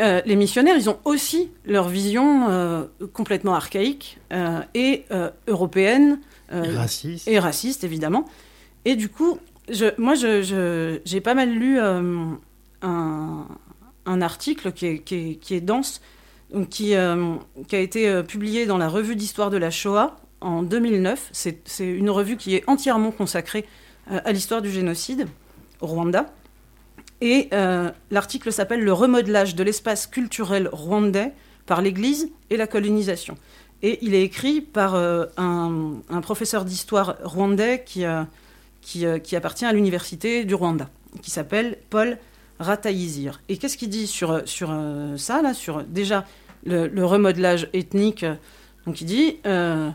[0.00, 5.04] euh, les missionnaires, ils ont aussi leur vision euh, complètement archaïque euh, et
[5.48, 6.20] européenne
[6.52, 7.26] euh, Raciste.
[7.28, 8.26] et raciste, évidemment.
[8.84, 9.38] Et du coup,
[9.70, 12.36] je, moi, je- je- j'ai pas mal lu un,
[14.06, 16.00] un article qui est, qui est- qui est dense,
[16.62, 17.34] qui, euh,
[17.66, 21.30] qui a été euh, publié dans la revue d'histoire de la Shoah en 2009.
[21.32, 23.66] C'est une revue qui est entièrement consacrée
[24.10, 25.26] euh, à l'histoire du génocide
[25.80, 26.26] au Rwanda.
[27.20, 27.48] Et
[28.10, 31.32] l'article s'appelle Le remodelage de l'espace culturel rwandais
[31.64, 33.38] par l'Église et la colonisation.
[33.80, 38.04] Et il est écrit par un, professeur d'histoire rwandais qui,
[39.36, 40.90] appartient à l'université du Rwanda,
[41.22, 42.18] qui s'appelle Paul
[42.58, 43.40] Ratayizir.
[43.48, 44.76] Et qu'est-ce qu'il dit sur, sur
[45.16, 46.26] ça, là, sur déjà
[46.64, 48.24] le, remodelage ethnique
[48.86, 49.90] Donc il dit, euh,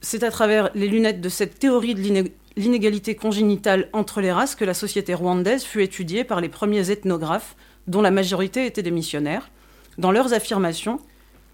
[0.00, 4.54] c'est à travers les lunettes de cette théorie de l'iné- l'inégalité congénitale entre les races
[4.54, 8.90] que la société rwandaise fut étudiée par les premiers ethnographes, dont la majorité étaient des
[8.90, 9.50] missionnaires.
[9.98, 11.00] Dans leurs affirmations,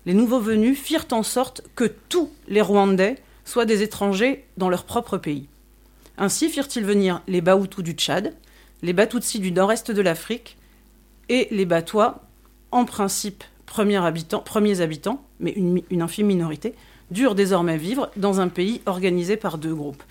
[0.06, 4.84] les nouveaux venus firent en sorte que tous les Rwandais soient des étrangers dans leur
[4.84, 5.48] propre pays.
[6.18, 8.34] Ainsi firent-ils venir les Bahutus du Tchad,
[8.82, 10.56] les Batutsis du nord-est de l'Afrique
[11.28, 12.22] et les Batois,
[12.72, 16.74] en principe premiers habitants, premiers habitants mais une, infime minorité,
[17.10, 20.02] durent désormais vivre dans un pays organisé par deux groupes.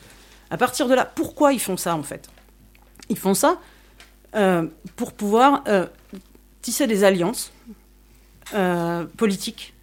[0.49, 2.29] À partir de là, pourquoi ils font ça en fait?
[3.09, 3.59] Ils font ça
[4.35, 5.85] euh, pour pouvoir euh,
[6.61, 7.51] tisser des alliances
[8.55, 9.73] euh, politiques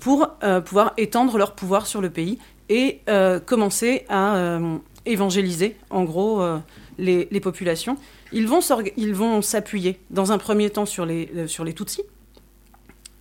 [0.00, 0.30] pour
[0.64, 3.00] pouvoir étendre leur pouvoir sur le pays et
[3.46, 4.60] commencer à
[5.06, 6.40] évangéliser, en gros,
[6.98, 7.96] les, populations.
[8.32, 12.04] Ils vont s'appuyer, dans un premier temps, sur les, sur les Tutsis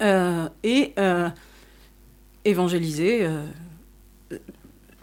[0.01, 1.29] et euh,
[2.45, 3.45] évangéliser euh,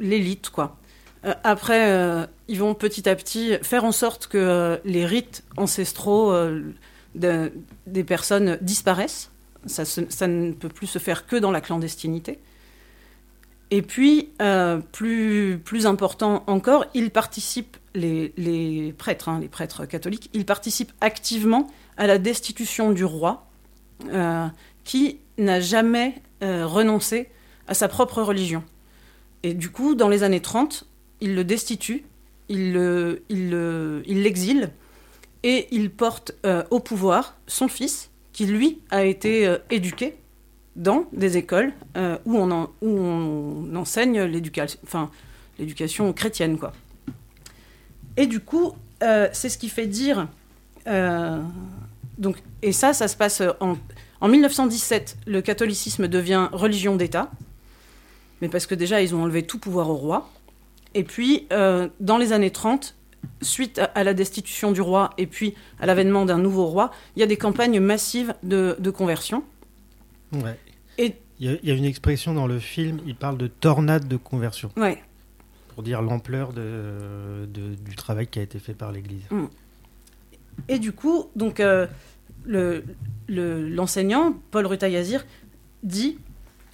[0.00, 0.76] l'élite, quoi.
[1.24, 5.42] Euh, après, euh, ils vont petit à petit faire en sorte que euh, les rites
[5.56, 6.62] ancestraux euh,
[7.14, 7.52] de-
[7.86, 9.30] des personnes disparaissent.
[9.66, 12.38] Ça, ça ne peut plus se faire que dans la clandestinité.
[13.70, 19.86] Et puis, euh, plus, plus important encore, ils participent, les, les prêtres, hein, les prêtres
[19.86, 23.46] catholiques, ils participent activement à la destitution du roi,
[24.12, 24.46] euh,
[24.84, 27.28] qui n'a jamais euh, renoncé
[27.66, 28.62] à sa propre religion.
[29.42, 30.86] Et du coup, dans les années 30,
[31.20, 32.04] il le destitue,
[32.48, 34.70] il le- il le- il l'exile,
[35.42, 40.16] et il porte euh, au pouvoir son fils, qui lui a été euh, éduqué
[40.76, 45.08] dans des écoles où, on en- où on enseigne l'éducation, enfin,
[46.16, 46.72] chrétienne, quoi.
[48.16, 50.26] Et du coup, c'est ce qui fait dire.
[52.18, 53.76] donc, et ça, ça se passe en,
[54.24, 55.18] en 1917.
[55.26, 57.30] Le catholicisme devient religion d'État,
[58.40, 60.30] mais parce que déjà, ils ont enlevé tout pouvoir au roi.
[60.94, 62.94] Et puis, euh, dans les années 30,
[63.42, 67.22] suite à, la destitution du roi et puis à l'avènement d'un nouveau roi, il y
[67.22, 69.44] a des campagnes massives de, de conversion.
[70.32, 70.58] Ouais.
[70.96, 73.46] Et- Il y, a, il y a une expression dans le film, il parle de
[73.48, 75.02] tornade de conversion, Ouais.
[75.74, 79.24] pour dire l'ampleur de, de- du travail qui a été fait par l'Église.
[80.68, 81.86] Et du coup, donc, euh,
[82.44, 82.84] le-
[83.28, 85.24] le- l'enseignant, Paul Rutayazir,
[85.82, 86.18] dit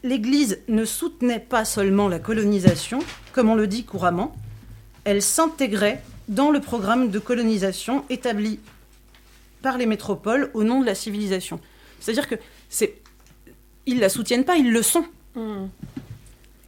[0.03, 3.01] L'Église ne soutenait pas seulement la colonisation,
[3.33, 4.35] comme on le dit couramment,
[5.05, 8.61] elle s'intégrait dans le programme de colonisation établi
[9.61, 11.61] par les métropoles au nom de la civilisation.
[12.01, 12.37] C'est-à-dire que
[12.71, 12.97] c'est,
[13.85, 15.05] ils la soutiennent pas, ils le sont.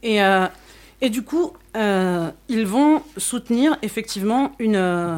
[0.03, 0.45] Et, euh,
[1.01, 5.17] et du coup, euh, ils vont soutenir effectivement une, euh,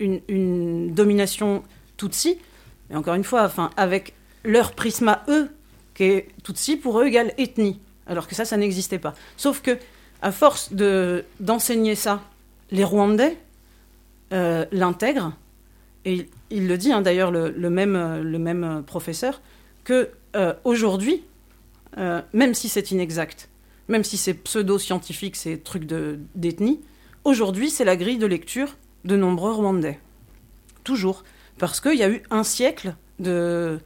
[0.00, 1.62] une, une domination
[2.00, 2.38] Tutsi,
[2.88, 5.50] mais encore une fois, enfin, avec leur prisma eux,
[5.94, 9.14] qui est Tutsi, pour eux égale ethnie, alors que ça, ça n'existait pas.
[9.36, 9.76] Sauf que,
[10.22, 12.22] à force de, d'enseigner ça,
[12.70, 13.36] les Rwandais
[14.32, 15.32] euh, l'intègrent,
[16.06, 19.42] et il, le dit hein, d'ailleurs, le, même, le même professeur,
[19.84, 21.22] que euh, aujourd'hui,
[21.98, 23.50] euh, même si c'est inexact,
[23.88, 26.80] même si c'est pseudo-scientifique, ces trucs de, d'ethnie,
[27.24, 29.98] aujourd'hui, c'est la grille de lecture de nombreux Rwandais.
[30.82, 31.24] Toujours.
[31.60, 33.78] Parce qu'il y a eu un siècle de,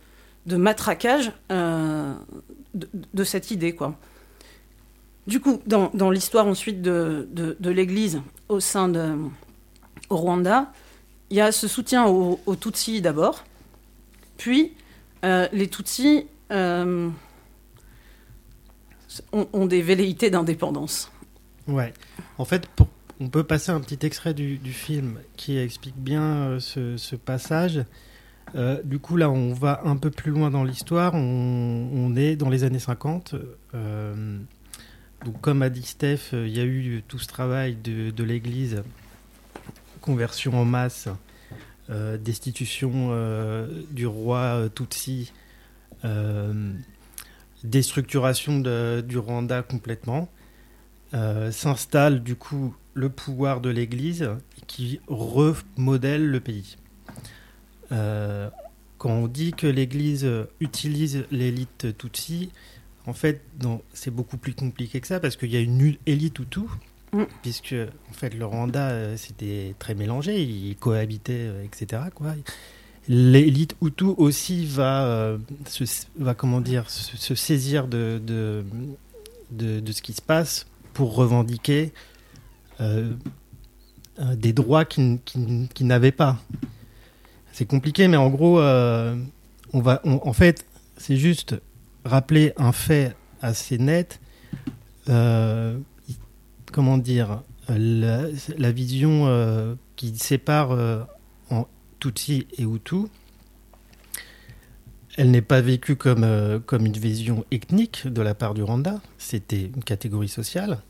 [0.47, 2.15] de matraquage euh,
[2.73, 3.99] de, cette idée, quoi.
[5.27, 9.17] Du coup, dans, dans l'histoire ensuite de, de, l'Église au sein de
[10.09, 10.71] au Rwanda,
[11.31, 13.43] il y a ce soutien aux, aux Tutsis d'abord,
[14.37, 14.75] puis
[15.25, 17.09] euh, les Tutsis euh,
[19.33, 21.11] ont, ont des velléités d'indépendance.
[21.67, 21.93] Ouais.
[22.39, 22.87] En fait, pour,
[23.21, 27.85] on peut passer un petit extrait du, film qui explique bien euh, ce, passage.
[28.55, 31.15] Euh, du coup, là, on va un peu plus loin dans l'histoire.
[31.15, 33.35] On, est dans les années 50.
[33.75, 34.39] Euh,
[35.25, 38.83] donc, comme a dit Steph, il y a eu tout ce travail de, l'Église,
[40.01, 41.09] conversion en masse,
[41.89, 43.11] destitution
[43.91, 45.33] du roi Tutsi,
[47.63, 48.61] déstructuration
[49.01, 50.29] du Rwanda complètement.
[51.13, 54.31] S'installe du coup le pouvoir de l'Église
[54.67, 56.77] qui remodèle le pays.
[57.93, 58.49] Euh,
[58.99, 60.29] quand on dit que l'Église
[60.61, 62.51] utilise l'élite Tutsi,
[63.07, 63.43] en fait,
[63.93, 66.63] c'est beaucoup plus compliqué que ça parce qu'il y a une élite Hutu,
[67.15, 67.25] Mm.
[67.43, 67.77] puisque
[68.11, 72.03] en fait le Rwanda euh, c'était très mélangé, ils cohabitaient, euh, etc.
[72.13, 72.35] Quoi.
[73.07, 75.85] L'élite Hutu aussi va, euh, se,
[76.17, 78.65] va comment dire, se, se saisir de, de,
[79.53, 81.93] de, de ce qui se passe pour revendiquer
[82.81, 86.39] des droits qu'ils qu'ils n'avaient pas.
[87.53, 89.17] C'est compliqué, mais en gros, euh,
[89.73, 91.55] on va, en fait, c'est juste
[92.05, 94.21] rappeler un fait assez net.
[95.09, 95.79] euh,
[96.75, 101.03] comment dire la, vision euh, qui sépare euh,
[101.51, 101.69] en
[102.01, 103.07] Tutsi et Hutu.
[105.17, 109.01] Elle n'est pas vécue comme, euh, comme une vision ethnique de la part du Rwanda.
[109.19, 110.81] C'était une catégorie sociale.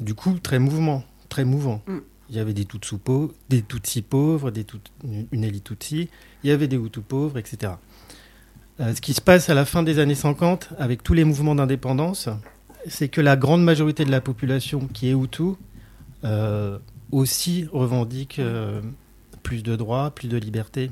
[0.00, 1.82] Du coup, très mouvement, très mouvant.
[1.86, 1.98] Mm.
[2.30, 6.08] Il y avait des Tutsi pauvres, des Tutsi pauvres, des Tut- une- une élite Tutsi.
[6.42, 7.74] Il y avait des Hutus pauvres, etc.
[8.80, 11.54] Euh, ce qui se passe à la fin des années 50, avec tous les mouvements
[11.54, 12.28] d'indépendance,
[12.88, 15.52] c'est que la grande majorité de la population qui est Hutu
[16.24, 16.78] euh,
[17.12, 18.80] aussi revendique euh,
[19.42, 20.90] plus de droits, plus de liberté.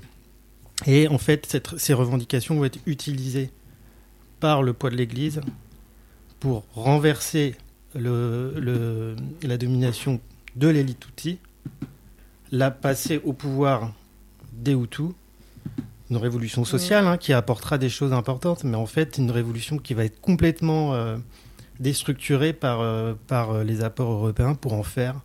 [0.86, 3.50] Et en fait, cette- ces revendications vont être utilisées
[4.38, 5.40] par le poids de l'Église
[6.40, 7.54] pour renverser
[7.94, 10.20] la domination
[10.56, 11.38] de l'élite Tutsi,
[12.50, 13.92] la passer au pouvoir
[14.52, 15.10] des Hutus,
[16.10, 19.94] une révolution sociale hein, qui apportera des choses importantes, mais en fait une révolution qui
[19.94, 21.16] va être complètement euh,
[21.80, 25.20] déstructurée par, euh, par euh, les apports européens pour en faire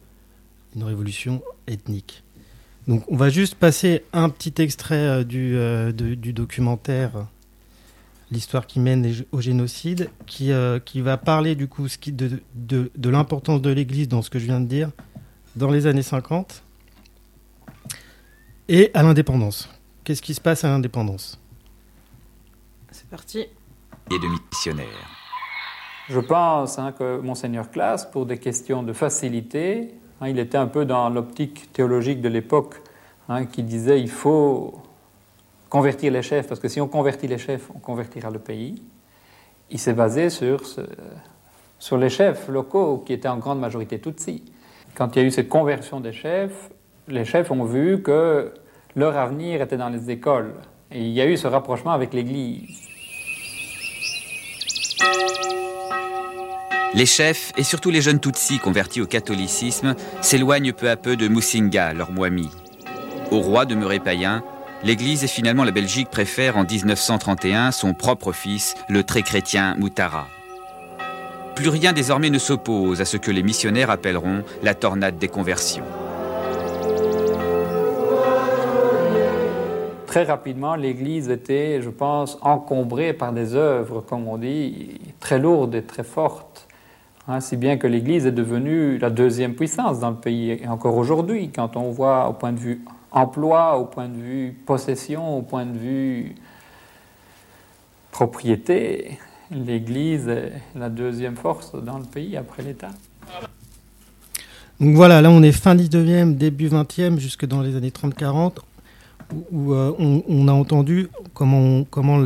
[0.75, 2.23] une révolution ethnique.
[2.88, 5.58] Donc on va juste passer un petit extrait du,
[5.93, 7.27] du documentaire
[8.30, 12.42] L'histoire qui mène au génocide, qui, euh, qui va parler du coup ce qui- de,
[12.56, 14.92] de, de l'importance de l'Église dans ce que je viens de dire
[15.56, 16.63] dans les années 50
[18.68, 19.70] et à l'indépendance.
[20.04, 21.40] Qu'est-ce qui se passe à l'indépendance?
[22.92, 23.40] C'est parti.
[23.40, 24.86] Et de missionnaires.
[26.10, 30.68] Je pense hein, que Monseigneur Classe, pour des questions de facilité, hein, il était un
[30.68, 32.76] peu dans l'optique théologique de l'époque,
[33.28, 34.82] hein, qui disait il faut
[35.69, 38.82] convertir les chefs, parce que si on convertit les chefs, on convertira le pays.
[39.69, 40.62] Il s'est basé sur,
[41.80, 44.43] sur les chefs locaux, qui étaient en grande majorité Tutsis.
[44.95, 46.69] Quand il y a eu cette conversion des chefs,
[47.08, 48.53] les chefs ont vu que
[48.95, 50.53] leur avenir était dans les écoles.
[50.91, 52.88] Et il y a eu ce rapprochement avec l'Église.
[56.93, 61.27] Les chefs, et surtout les jeunes Tutsis convertis au catholicisme, s'éloignent peu à peu de
[61.27, 62.49] Musinga, leur Mwami.
[63.30, 64.43] Au roi demeuré païen,
[64.84, 70.28] l'Église et finalement la Belgique préfèrent en 1931 son propre fils, le très chrétien Moutara.
[71.56, 75.86] Plus rien désormais ne s'oppose à ce que les missionnaires appelleront la tornade des conversions.
[80.06, 85.76] Très rapidement, l'Église était, je pense, encombrée par des œuvres, comme on dit, très lourdes
[85.76, 86.68] et très fortes.
[87.28, 90.52] Hein, si bien que l'Église est devenue la deuxième puissance dans le pays.
[90.52, 94.58] Et encore aujourd'hui, quand on voit au point de vue emploi, au point de vue
[94.65, 96.36] possession, au point de vue
[98.12, 99.20] propriété,
[99.52, 102.89] l'Église est la deuxième force dans le pays après l'État.
[104.80, 108.58] Donc voilà, là on est fin 19e, début 20e, jusque dans les années 30-40,
[109.52, 112.17] où, euh, on, a entendu comment, comment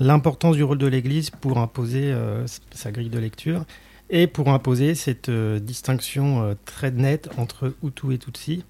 [0.00, 3.64] l'importance du rôle de l'Église pour imposer euh, sa grille de lecture
[4.10, 8.64] et pour imposer cette euh, distinction très nette entre Hutu et Tutsi.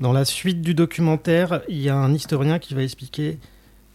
[0.00, 3.38] Dans la suite du documentaire, il y a un historien qui va expliquer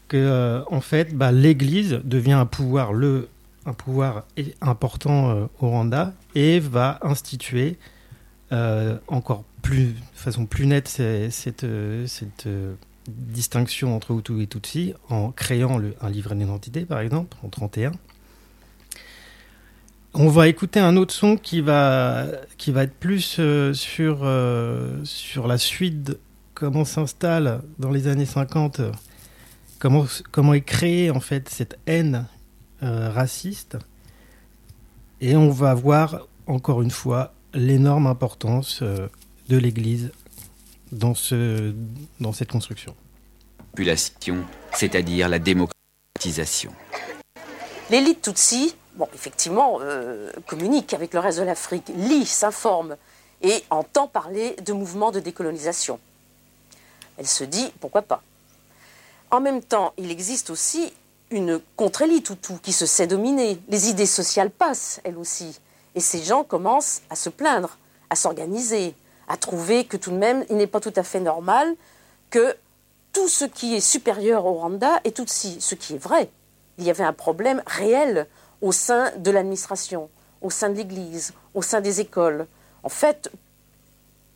[0.07, 3.29] que euh, en fait, bah, l'Église devient un pouvoir le
[3.67, 4.23] un pouvoir
[4.61, 7.77] important euh, au Rwanda et va instituer
[8.51, 11.65] euh, encore plus, de façon plus nette cette,
[12.07, 12.47] cette
[13.07, 17.91] distinction entre Hutu et Tutsi en créant le- un livret d'identité, par exemple, en 31.
[20.13, 22.25] On va écouter un autre son qui va,
[22.57, 26.17] qui va être plus euh, sur, euh, sur la suite,
[26.53, 28.91] comment s'installe dans les années 50, euh,
[29.79, 32.25] comment, comment est créée en fait cette haine
[32.83, 33.77] euh, raciste.
[35.21, 39.07] Et on va voir encore une fois l'énorme importance euh,
[39.49, 40.11] de l'Église
[40.91, 41.73] dans, ce,
[42.19, 42.95] dans cette construction.
[43.71, 44.43] Population,
[44.73, 46.73] c'est-à-dire la démocratisation.
[47.89, 52.97] L'élite Tutsi, bon, effectivement, euh, communique avec le reste de l'Afrique, lit, s'informe
[53.41, 55.99] et entend parler de mouvements de décolonisation.
[57.17, 58.21] Elle se dit, pourquoi pas
[59.31, 60.93] En même temps, il existe aussi
[61.31, 63.59] une contre-élite Hutu qui se sait dominer.
[63.69, 65.59] Les idées sociales passent, elles aussi.
[65.95, 67.77] Et ces gens commencent à se plaindre,
[68.09, 68.95] à s'organiser,
[69.27, 71.75] à trouver que tout de même, il n'est pas tout à fait normal
[72.29, 72.55] que
[73.13, 76.29] tout ce qui est supérieur au Rwanda est Tutsi, ce qui est vrai.
[76.77, 78.27] Il y avait un problème réel
[78.61, 80.09] au sein de l'administration,
[80.41, 82.47] au sein de l'Église, au sein des écoles.
[82.83, 83.31] En fait,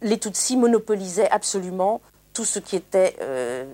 [0.02, 2.02] les Tutsis monopolisaient absolument
[2.34, 3.66] tout ce qui était euh,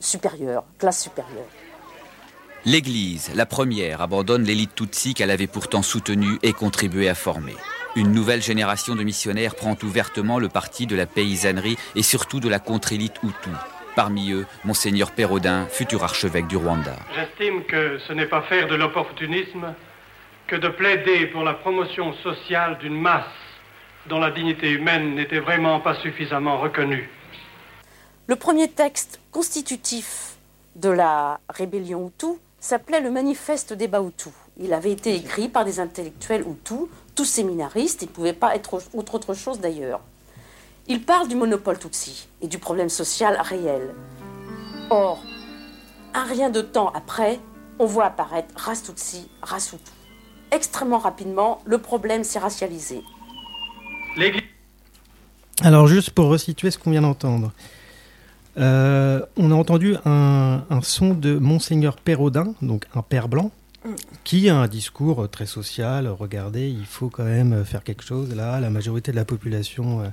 [0.00, 1.46] supérieur, classe supérieure.
[2.64, 7.54] L'Église, la première, abandonne l'élite Tutsi qu'elle avait pourtant soutenue et contribué à former.
[7.94, 12.48] Une nouvelle génération de missionnaires prend ouvertement le parti de la paysannerie et surtout de
[12.48, 13.50] la contre-élite Hutu.
[13.96, 16.96] Parmi eux, Monseigneur Pérodin, futur archevêque du Rwanda.
[17.14, 19.74] J'estime que ce n'est pas faire de l'opportunisme
[20.46, 23.24] que de plaider pour la promotion sociale d'une masse
[24.06, 27.08] dont la dignité humaine n'était vraiment pas suffisamment reconnue.
[28.26, 30.34] Le premier texte constitutif
[30.74, 34.32] de la rébellion Hutu s'appelait le Manifeste des Bahutus.
[34.60, 38.74] Il avait été écrit par des intellectuels Hutus, tous séminaristes, il ne pouvait pas être
[38.74, 40.00] autre, autre chose d'ailleurs.
[40.88, 43.92] Il parle du monopole Tutsi et du problème social réel.
[44.90, 45.20] Or,
[46.14, 47.40] un rien de temps après,
[47.80, 49.90] on voit apparaître race Tutsi, race Hutu.
[50.52, 53.02] Extrêmement rapidement, le problème s'est racialisé.
[55.62, 57.50] Alors juste pour resituer ce qu'on vient d'entendre.
[58.56, 63.50] Euh, on a entendu un, un, son de Monseigneur Pérodin, donc un père blanc,
[64.22, 66.06] qui a un discours très social.
[66.08, 68.34] Regardez, il faut quand même faire quelque chose.
[68.34, 70.08] Là, la majorité de la population euh,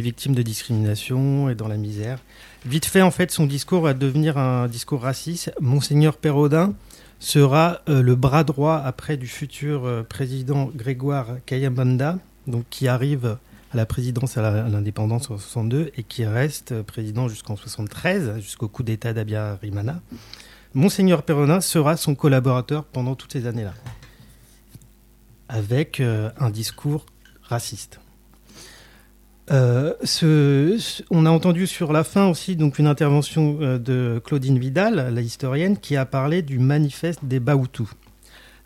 [0.00, 2.18] victime de discrimination et dans la misère.
[2.66, 5.52] Vite fait, en fait, son discours va devenir un discours raciste.
[5.60, 6.74] Monseigneur Pérodin
[7.18, 13.36] sera euh, le bras droit après du futur euh, président Grégoire Kayambanda, donc qui arrive
[13.72, 18.82] à la présidence à l'indépendance en 62 et qui reste président jusqu'en 73, jusqu'au coup
[18.82, 20.00] d'État d'Abiyarimana.
[20.74, 23.74] Monseigneur Perronin sera son collaborateur pendant toutes ces années-là,
[25.48, 27.06] avec euh, un discours
[27.42, 28.00] raciste.
[29.50, 29.92] Euh,
[31.10, 35.20] on a entendu sur la fin aussi donc une intervention euh, de Claudine Vidal, la
[35.20, 37.88] historienne, qui a parlé du manifeste des Bahutus.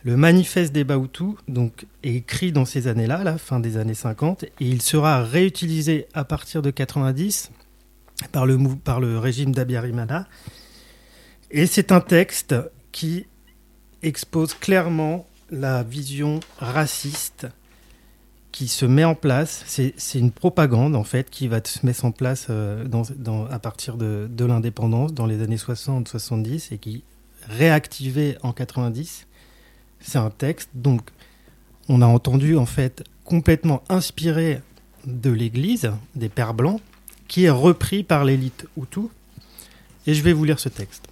[0.04, 4.44] Le manifeste des Bahutus donc, est écrit dans ces années-là, la fin des années 50,
[4.44, 7.50] et il sera réutilisé à partir de 90
[8.30, 10.28] par le, par le régime d'Abiyarimana.
[11.50, 12.54] Et c'est un texte
[12.92, 13.26] qui
[14.02, 17.48] expose clairement la vision raciste
[18.52, 19.64] qui se met en place.
[19.66, 22.84] C'est une propagande, en fait, qui va se mettre en place euh,
[23.50, 27.04] à partir de, l'indépendance dans les années 60-70 et qui
[27.48, 29.26] réactivée en 90
[30.00, 31.10] c'est un texte, donc,
[31.88, 34.60] on a entendu, en fait, complètement inspiré
[35.06, 36.80] de l'Église, des Pères Blancs,
[37.26, 39.08] qui est repris par l'élite Hutu.
[40.06, 41.08] Et je vais vous lire ce texte.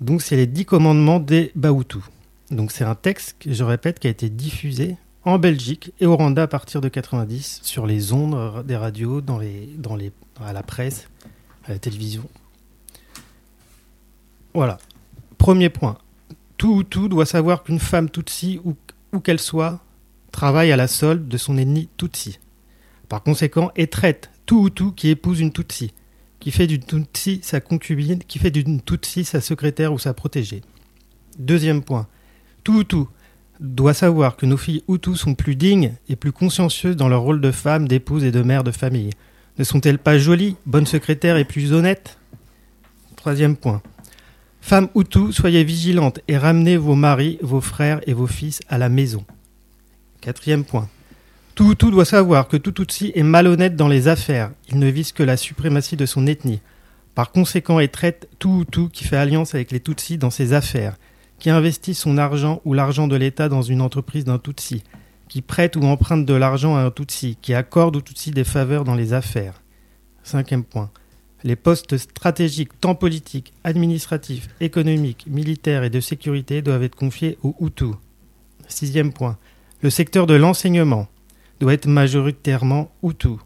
[0.00, 2.02] Donc, c'est les dix commandements des Bahutus.
[2.50, 6.44] Donc, c'est un texte, je répète, qui a été diffusé en Belgique et au Rwanda
[6.44, 10.62] à partir de 90 sur les ondes des radios, dans les, dans les, à la
[10.62, 11.08] presse,
[11.64, 12.28] à la télévision.
[14.54, 14.78] Voilà.
[15.38, 15.98] Premier point
[16.60, 18.76] tout tout doit savoir qu'une femme Tutsi, où,
[19.14, 19.80] où qu'elle soit,
[20.30, 22.38] travaille à la solde de son ennemi Tutsi.
[23.08, 25.94] Par conséquent, et traite tout tout qui épouse une Tutsi,
[26.38, 30.60] qui fait d'une Tutsi sa concubine, qui fait d'une Tutsi sa secrétaire ou sa protégée.
[31.38, 32.06] Deuxième point.
[32.62, 33.08] Tout tout
[33.60, 37.40] doit savoir que nos filles Hutus sont plus dignes et plus consciencieuses dans leur rôle
[37.40, 39.10] de femme, d'épouse et de mère de famille.
[39.58, 42.18] Ne sont-elles pas jolies, bonnes secrétaires et plus honnêtes?
[43.16, 43.82] Troisième point.
[44.62, 48.88] Femmes Hutu, soyez vigilantes et ramenez vos maris, vos frères et vos fils à la
[48.88, 49.24] maison.
[50.20, 50.88] Quatrième point.
[51.54, 54.50] Tout Hutu doit savoir que tout Tutsi est malhonnête dans les affaires.
[54.70, 56.60] Il ne vise que la suprématie de son ethnie.
[57.14, 60.96] Par conséquent, il traite tout Hutu qui fait alliance avec les Tutsis dans ses affaires,
[61.40, 64.84] qui investit son argent ou l'argent de l'État dans une entreprise d'un Tutsi,
[65.28, 68.84] qui prête ou emprunte de l'argent à un Tutsi, qui accorde aux Tutsi des faveurs
[68.84, 69.62] dans les affaires.
[70.22, 70.90] Cinquième point.
[71.42, 77.56] Les postes stratégiques, tant politiques, administratifs, économiques, militaires et de sécurité doivent être confiés aux
[77.60, 77.94] Hutus.
[78.68, 79.38] Sixième point.
[79.80, 81.08] Le secteur de l'enseignement
[81.58, 83.36] doit être majoritairement Hutu.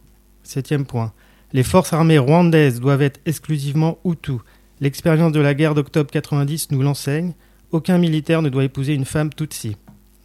[0.43, 1.13] Septième point.
[1.53, 4.39] Les forces armées rwandaises doivent être exclusivement Hutu.
[4.81, 7.35] L'expérience de la guerre d'octobre 90 nous l'enseigne.
[7.75, 9.77] Aucun militaire ne doit épouser une femme Tutsi.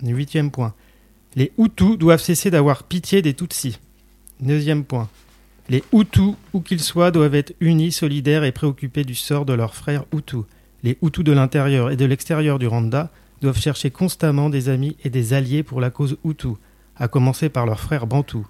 [0.03, 0.75] Huitième point.
[1.33, 3.79] Les Hutus doivent cesser d'avoir pitié des Tutsis.
[4.39, 5.09] Deuxième point.
[5.67, 9.73] Les Hutus, où qu'ils soient, doivent être unis, solidaires et préoccupés du sort de leurs
[9.73, 10.43] frères Hutus.
[10.83, 13.09] Les Hutus de l'intérieur et de l'extérieur du Rwanda
[13.41, 16.49] doivent chercher constamment des amis et des alliés pour la cause Hutu,
[16.97, 18.45] à commencer par leurs frères Bantous.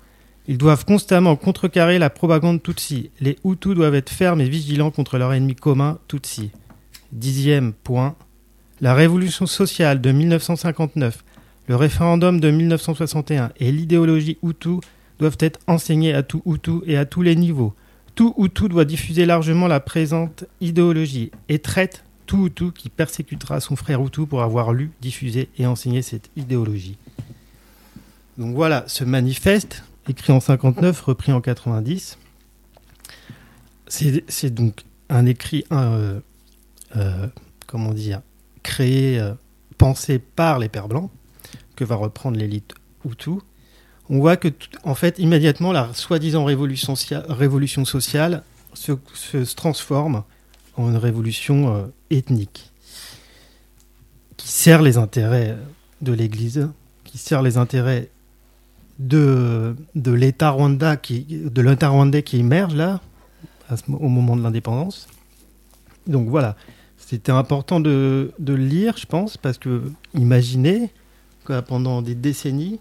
[0.50, 3.12] Ils doivent constamment contrecarrer la propagande Tutsi.
[3.22, 6.52] Les Hutus doivent être fermes et vigilants contre leur ennemi commun Tutsi.
[7.14, 8.18] Dixième point.
[8.82, 11.26] La révolution sociale de 1959,
[11.68, 14.80] le référendum de 1961 et l'idéologie Hutu
[15.20, 17.74] doivent être enseignés à tout Hutu et à tous les niveaux.
[18.16, 23.76] Tout Hutu doit diffuser largement la présente idéologie et traite tout Hutu qui persécutera son
[23.76, 26.98] frère Hutu pour avoir lu, diffusé et enseigné cette idéologie.
[28.38, 32.18] Donc voilà, ce manifeste, écrit en 59, repris en 90,
[33.90, 36.22] c'est donc un écrit, euh,
[36.96, 37.28] euh,
[37.68, 38.22] comment dire,
[38.64, 39.34] créé, euh,
[39.78, 41.10] pensé par les Pères Blancs,
[41.76, 42.74] que va reprendre l'élite
[43.06, 43.32] Hutu.
[44.10, 44.50] On voit que,
[44.84, 46.96] en fait, immédiatement, la soi-disant révolution,
[47.28, 48.44] révolution, sociale
[48.74, 50.24] se, se, transforme
[50.76, 52.72] en une révolution ethnique
[54.38, 55.58] qui sert les intérêts
[56.02, 56.70] de l'Église,
[57.04, 58.10] qui sert les intérêts
[59.00, 63.02] de, l'État rwanda qui, de l'État rwandais qui émerge là,
[63.88, 65.08] au moment de l'indépendance.
[66.08, 66.56] Donc voilà,
[67.10, 69.82] c'était important de, le lire, je pense, parce que
[70.14, 70.92] imaginez
[71.44, 72.80] que pendant des décennies,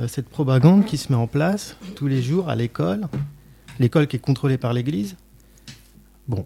[0.00, 3.06] euh, cette propagande qui se met en place tous les jours à l'école,
[3.78, 5.14] l'école qui est contrôlée par l'Église,
[6.26, 6.44] bon,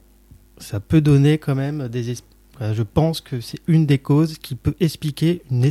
[0.59, 2.17] ça peut donner quand même des
[2.61, 5.65] je pense que c'est une des causes qui peut expliquer une,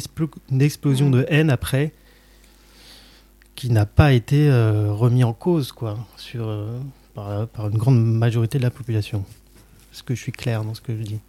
[0.64, 1.94] explosion de haine après
[3.54, 6.80] qui n'a pas été euh, remis en cause quoi, sur, euh,
[7.14, 9.24] par, une grande majorité de la population.
[10.00, 11.20] Est-ce que je suis clair dans ce que je dis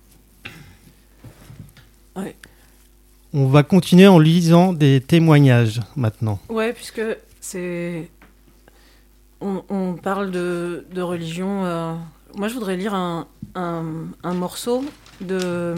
[3.32, 6.38] On va continuer en lisant des témoignages maintenant.
[6.48, 7.02] Ouais, puisque
[7.40, 8.08] c'est.
[9.40, 11.64] On, parle de, religion.
[11.64, 11.94] Euh,
[12.36, 14.84] moi, je voudrais lire un, un, morceau
[15.20, 15.74] de,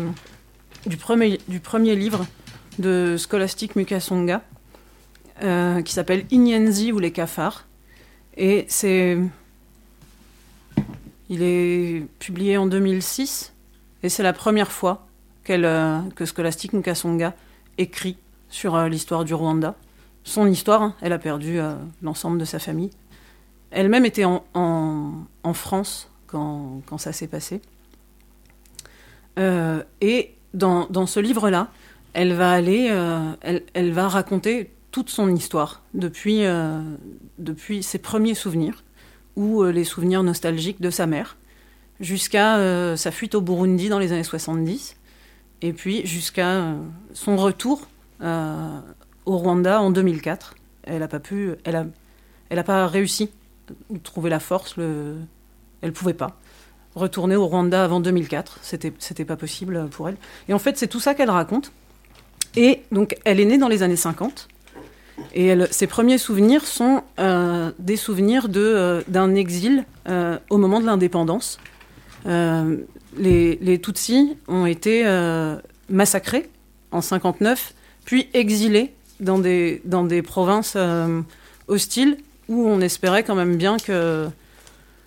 [0.84, 2.26] du, premier, du premier livre
[2.78, 4.43] de Scholastic Mukasonga,
[5.43, 7.66] euh, qui s'appelle Inyenzi ou les cafards.
[8.36, 9.16] Et c'est.
[11.33, 13.55] Il est publié en 2006,
[14.03, 15.07] et c'est la première fois
[15.49, 17.35] euh, que Scholastic Mukasonga
[17.78, 18.18] écrit
[18.51, 19.74] sur euh, l'histoire du Rwanda.
[20.24, 21.59] Son histoire, hein, elle a perdu
[22.03, 22.91] l'ensemble de sa famille.
[23.72, 27.61] Elle-même était en, en France quand, ça s'est passé.
[29.39, 31.68] Euh, et dans, ce livre-là,
[32.12, 36.83] elle va euh, raconter toute son histoire euh,
[37.39, 38.85] depuis ses premiers souvenirs
[39.37, 41.37] ou les souvenirs nostalgiques de sa mère,
[42.01, 44.97] jusqu'à sa fuite au Burundi dans les années 70,
[45.62, 46.74] et puis jusqu'à
[47.14, 47.89] son retour
[48.20, 50.55] au Rwanda en 2004.
[50.85, 51.87] Elle n'a pas pu, elle a,
[52.49, 53.30] elle pas réussi
[53.70, 55.16] à trouver la force, le,
[55.80, 56.39] elle pouvait pas
[56.95, 58.59] retourner au Rwanda avant 2004.
[58.62, 60.16] C'était, c'était pas possible pour elle.
[60.49, 61.72] Et en fait, c'est tout ça qu'elle raconte.
[62.57, 64.49] Et donc, elle est née dans les années 50.
[65.35, 70.81] Et ses premiers souvenirs sont euh, des souvenirs de, euh, d'un exil euh, au moment
[70.81, 71.59] de l'indépendance.
[72.27, 75.05] les, les Tutsis ont été
[75.89, 76.49] massacrés
[76.93, 80.77] en 59, puis exilés dans des, dans des provinces
[81.68, 82.16] hostiles
[82.49, 84.29] où on espérait quand même bien que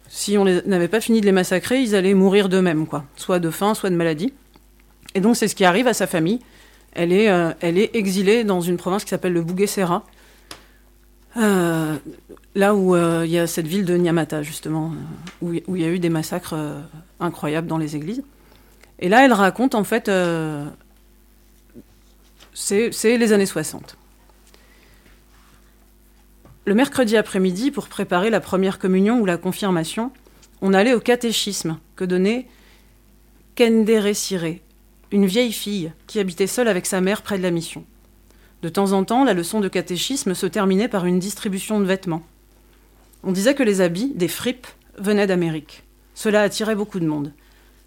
[0.10, 3.50] si on n'avait pas fini de les massacrer, ils allaient mourir d'eux-mêmes, quoi, soit de
[3.50, 4.34] faim, soit de maladie.
[5.14, 6.40] Et donc c'est ce qui arrive à sa famille.
[6.96, 10.06] Elle est, euh, elle est exilée dans une province qui s'appelle le Bugesera,
[11.38, 11.96] euh,
[12.56, 14.94] là où euh, il y a cette ville de Nyamata, justement,
[15.42, 16.56] où il y a eu des massacres
[17.20, 18.24] incroyables dans les églises.
[19.00, 20.10] Et là, elle raconte, en fait,
[22.54, 23.98] c'est les années 60.
[26.66, 30.12] Le mercredi après-midi, pour préparer la première communion ou la confirmation,
[30.62, 32.48] on allait au catéchisme que donnait
[33.56, 34.62] Kendere Siré,
[35.12, 37.86] une vieille fille qui habitait seule avec sa mère près de la mission.
[38.62, 42.24] De temps en temps, la leçon de catéchisme se terminait par une distribution de vêtements.
[43.24, 45.84] On disait que les habits, des fripes, venaient d'Amérique.
[46.14, 47.34] Cela attirait beaucoup de monde.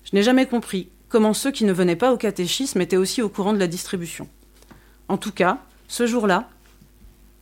[0.04, 3.28] Je n'ai jamais compris comment ceux qui ne venaient pas au catéchisme étaient aussi au
[3.28, 4.28] courant de la distribution.
[5.08, 5.58] En tout cas,
[5.88, 6.48] ce jour-là,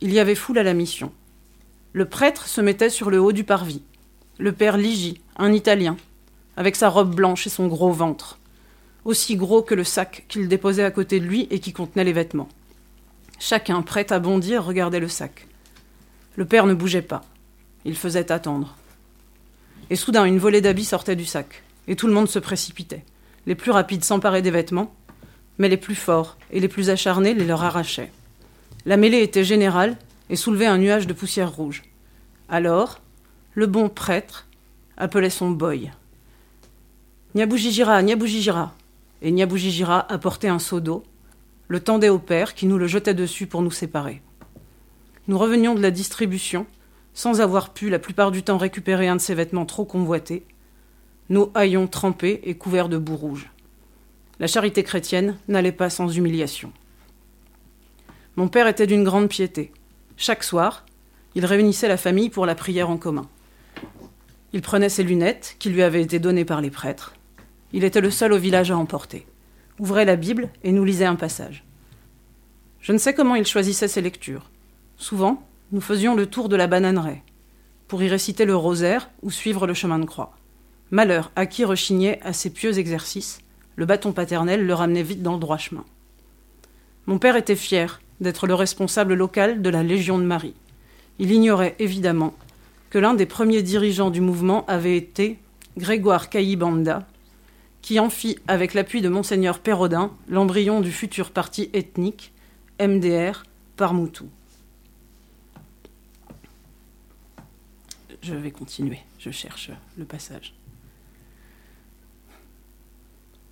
[0.01, 1.11] il y avait foule à la mission.
[1.93, 3.81] Le prêtre se mettait sur le haut du parvis.
[4.39, 5.97] Le père Ligi, un Italien,
[6.55, 8.36] avec sa robe blanche et son gros ventre,
[9.07, 12.11] aussi gros que le sac qu'il déposait à côté de lui et qui contenait les
[12.11, 12.49] vêtements.
[13.39, 15.47] Chacun, prêt à bondir, regardait le sac.
[16.35, 17.23] Le père ne bougeait pas.
[17.85, 18.75] Il faisait attendre.
[19.89, 23.05] Et soudain, une volée d'habits sortait du sac, et tout le monde se précipitait.
[23.45, 24.93] Les plus rapides s'emparaient des vêtements,
[25.57, 28.11] mais les plus forts et les plus acharnés les leur arrachaient.
[28.85, 29.97] La mêlée était générale
[30.29, 31.83] et soulevait un nuage de poussière rouge.
[32.49, 32.99] Alors,
[33.53, 34.47] le bon prêtre
[34.97, 35.91] appelait son boy.
[37.35, 38.75] Niaboujijira, Niaboujijira.
[39.21, 41.03] Et Niaboujijira apportait un seau d'eau,
[41.67, 44.21] le tendait au père qui nous le jetait dessus pour nous séparer.
[45.27, 46.65] Nous revenions de la distribution,
[47.13, 50.45] sans avoir pu la plupart du temps récupérer un de ses vêtements trop convoités,
[51.29, 53.49] nos haillons trempés et couverts de boue rouge.
[54.39, 56.71] La charité chrétienne n'allait pas sans humiliation.
[58.35, 59.71] Mon père était d'une grande piété.
[60.15, 60.85] Chaque soir,
[61.33, 63.27] il réunissait la famille pour la prière en commun.
[64.53, 67.16] Il prenait ses lunettes, qui lui avaient été données par les prêtres.
[67.73, 69.25] Il était le seul au village à emporter.
[69.79, 71.63] Ouvrait la Bible et nous lisait un passage.
[72.79, 74.49] Je ne sais comment il choisissait ses lectures.
[74.95, 77.23] Souvent, nous faisions le tour de la bananeraie,
[77.87, 80.37] pour y réciter le rosaire ou suivre le chemin de croix.
[80.89, 83.39] Malheur à qui rechignait à ces pieux exercices,
[83.75, 85.83] le bâton paternel le ramenait vite dans le droit chemin.
[87.05, 90.55] Mon père était fier d'être le responsable local de la Légion de Marie.
[91.19, 92.33] Il ignorait évidemment
[92.89, 95.39] que l'un des premiers dirigeants du mouvement avait été
[95.77, 97.05] Grégoire Caillibanda,
[97.87, 102.33] qui en fit, avec l'appui de Monseigneur Perrodin, l'embryon du futur parti ethnique,
[102.81, 103.45] MDR,
[103.77, 104.27] Parmoutou.
[108.21, 110.53] Je vais continuer, je cherche le passage.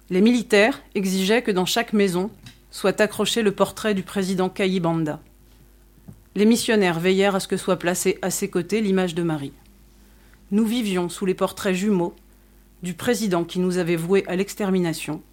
[0.10, 2.30] Les militaires exigeaient que dans chaque maison
[2.72, 5.22] soit accroché le portrait du président Kayibanda.
[6.36, 9.54] Les missionnaires veillèrent à ce que soit placée à ses côtés l'image de Marie.
[10.52, 12.14] Nous vivions sous les portraits jumeaux
[12.86, 15.24] du président qui nous avait voués à l'extermination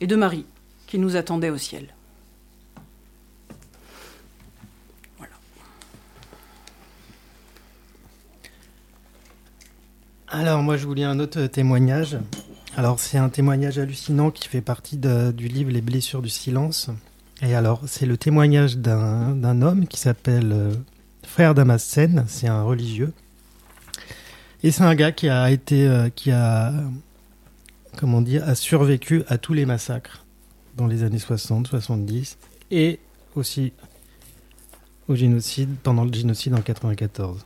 [0.00, 0.44] et de Marie
[0.86, 1.94] qui nous attendait au ciel.
[5.16, 5.32] Voilà.
[10.28, 12.18] Alors moi je vous lis un autre témoignage.
[12.76, 16.90] Alors c'est un témoignage hallucinant qui fait partie du livre Les blessures du silence.
[17.40, 20.74] Et alors c'est le témoignage d'un d'un homme qui s'appelle euh,
[21.26, 23.14] Frère Damascène, c'est un religieux.
[24.64, 26.72] Et c'est un gars qui a été, euh, qui a,
[27.98, 30.24] comment dire, a survécu à tous les massacres
[30.76, 32.38] dans les années 60, 70
[32.70, 32.98] et
[33.36, 33.72] aussi
[35.06, 37.44] au génocide, pendant le génocide en 94.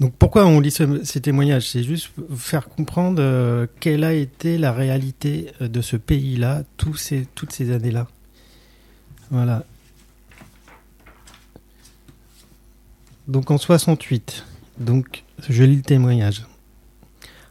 [0.00, 1.68] Donc pourquoi on lit ce- ces témoignages?
[1.70, 6.62] C'est juste vous faire comprendre euh, quelle a été la réalité euh, de ce pays-là
[6.78, 8.08] toutes ces années-là.
[9.30, 9.64] Voilà.
[13.28, 14.44] Donc en 68,
[14.78, 16.44] donc je lis le témoignage.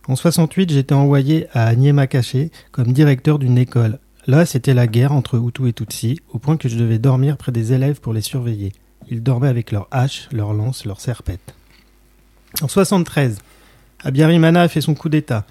[0.08, 4.00] En 68, j'étais envoyé à Niemakaché comme directeur d'une école.
[4.28, 7.52] Là, c'était la guerre entre Hutu et Tutsi, au point que je devais dormir près
[7.52, 8.74] des élèves pour les surveiller.
[9.10, 11.56] Ils dormaient avec leurs haches, leurs lances, leurs serpettes.
[12.62, 13.40] En 73,
[14.04, 15.46] Abiyarimana a fait son coup d'État.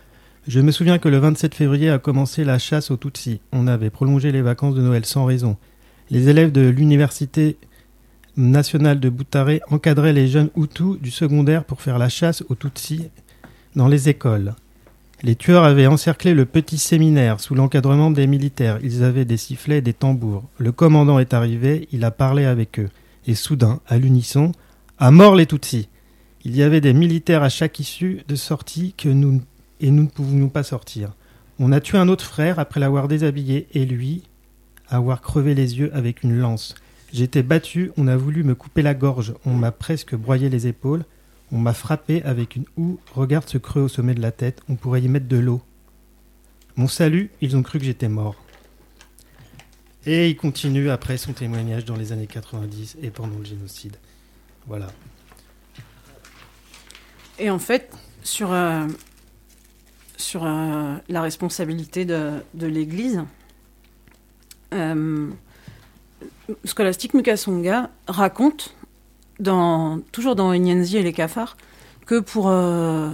[0.46, 3.40] Je me souviens que le 27 février a commencé la chasse aux Tutsis.
[3.52, 5.56] On avait prolongé les vacances de Noël sans raison.
[6.10, 7.56] Les élèves de l'université
[8.36, 13.08] nationale de Boutaré encadraient les jeunes Hutus du secondaire pour faire la chasse aux Tutsis
[13.76, 14.54] dans les écoles.
[15.22, 18.78] Les tueurs avaient encerclé le petit séminaire sous l'encadrement des militaires.
[18.82, 20.42] Ils avaient des sifflets et des tambours.
[20.58, 22.88] Le commandant est arrivé, il a parlé avec eux.
[23.26, 24.50] Et soudain, à l'unisson,
[24.98, 25.88] à mort les Tutsis.
[26.44, 29.42] Il y avait des militaires à chaque issue de sortie que nous
[29.80, 31.12] et nous ne pouvions pas sortir.
[31.60, 34.22] On a tué un autre frère après l'avoir déshabillé et lui
[34.88, 36.74] avoir crevé les yeux avec une lance.
[37.12, 41.04] J'étais battu, on a voulu me couper la gorge, on m'a presque broyé les épaules,
[41.50, 44.76] on m'a frappé avec une houe, regarde ce creux au sommet de la tête, on
[44.76, 45.60] pourrait y mettre de l'eau.
[46.76, 48.36] Mon salut, ils ont cru que j'étais mort.
[50.06, 53.96] Et il continue après son témoignage dans les années 90 et pendant le génocide.
[54.66, 54.88] Voilà.
[57.38, 57.92] Et en fait,
[58.22, 58.86] sur, euh,
[60.16, 63.22] sur euh, la responsabilité de, de l'Église,
[64.72, 65.30] euh,
[66.64, 68.76] Scholastique Mukasonga raconte,
[70.12, 71.56] toujours dans Inyenzi et les cafards,
[72.06, 73.10] que pour euh,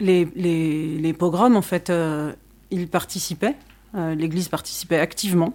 [0.00, 2.32] les, pogroms, en fait, euh,
[2.70, 3.56] il participait,
[3.94, 5.54] euh, l'Église participait activement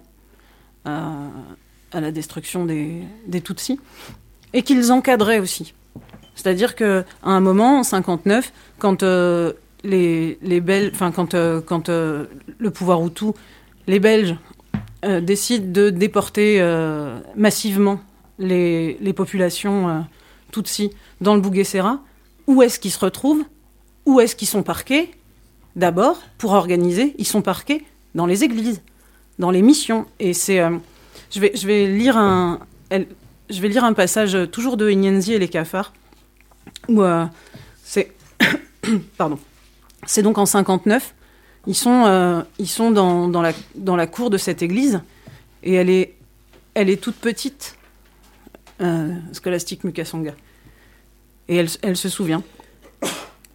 [0.84, 1.28] à,
[1.92, 3.04] la destruction des,
[3.44, 3.78] Tutsis,
[4.52, 5.74] et qu'ils encadraient aussi.
[6.34, 9.54] C'est-à-dire qu'à un moment, en 59, quand quand,
[11.34, 13.26] le pouvoir Hutu,
[13.86, 14.36] les Belges
[15.04, 18.00] euh, décident de déporter euh, massivement
[18.38, 20.00] les, populations euh,
[20.52, 20.90] Tutsi
[21.20, 22.00] dans le Bouguessera,
[22.46, 23.44] où est-ce qu'ils se retrouvent?
[24.06, 25.10] Où est-ce qu'ils sont parqués?
[25.74, 27.84] D'abord, pour organiser, ils sont parqués
[28.14, 28.82] dans les églises,
[29.38, 30.06] dans les missions.
[30.20, 30.76] Et c'est, euh,
[31.30, 35.38] je vais, je vais lire un, je vais lire un passage toujours de Inyenzi et
[35.38, 35.92] les cafards
[36.88, 37.02] où
[37.82, 38.12] c'est
[39.18, 39.38] pardon.
[40.06, 41.14] C'est donc en 59
[41.66, 42.42] ils sont euh,
[42.90, 45.00] dans, la cour de cette église
[45.62, 45.90] et elle
[46.90, 47.76] est toute petite,
[48.80, 50.34] euh, Scolastique Mukasonga.
[51.48, 52.42] Et elle, elle se souvient.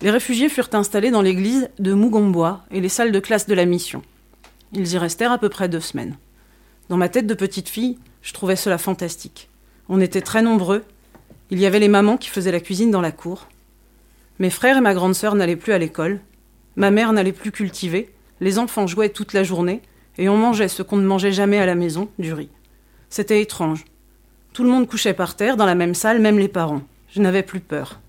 [0.01, 3.65] Les réfugiés furent installés dans l'église de Mugomboa et les salles de classe de la
[3.65, 4.03] mission.
[4.73, 6.17] Ils y restèrent à peu près deux semaines.
[6.89, 9.49] Dans ma tête de petite fille, je trouvais cela fantastique.
[9.89, 10.83] On était très nombreux.
[11.49, 13.47] Il y avait les mamans qui faisaient la cuisine dans la cour.
[14.39, 16.19] Mes frères et ma grande sœur n'allaient plus à l'école.
[16.77, 18.13] Ma mère n'allait plus cultiver.
[18.39, 19.81] Les enfants jouaient toute la journée
[20.19, 22.49] et on mangeait ce qu'on ne mangeait jamais à la maison, du riz.
[23.09, 23.83] C'était étrange.
[24.53, 26.83] Tout le monde couchait par terre dans la même salle, même les parents.
[27.09, 27.99] Je n'avais plus peur.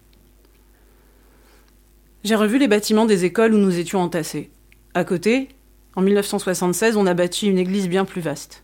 [2.25, 4.51] J'ai revu les bâtiments des écoles où nous étions entassés.
[4.93, 5.49] À côté,
[5.97, 8.63] en 1976, on a bâti une église bien plus vaste.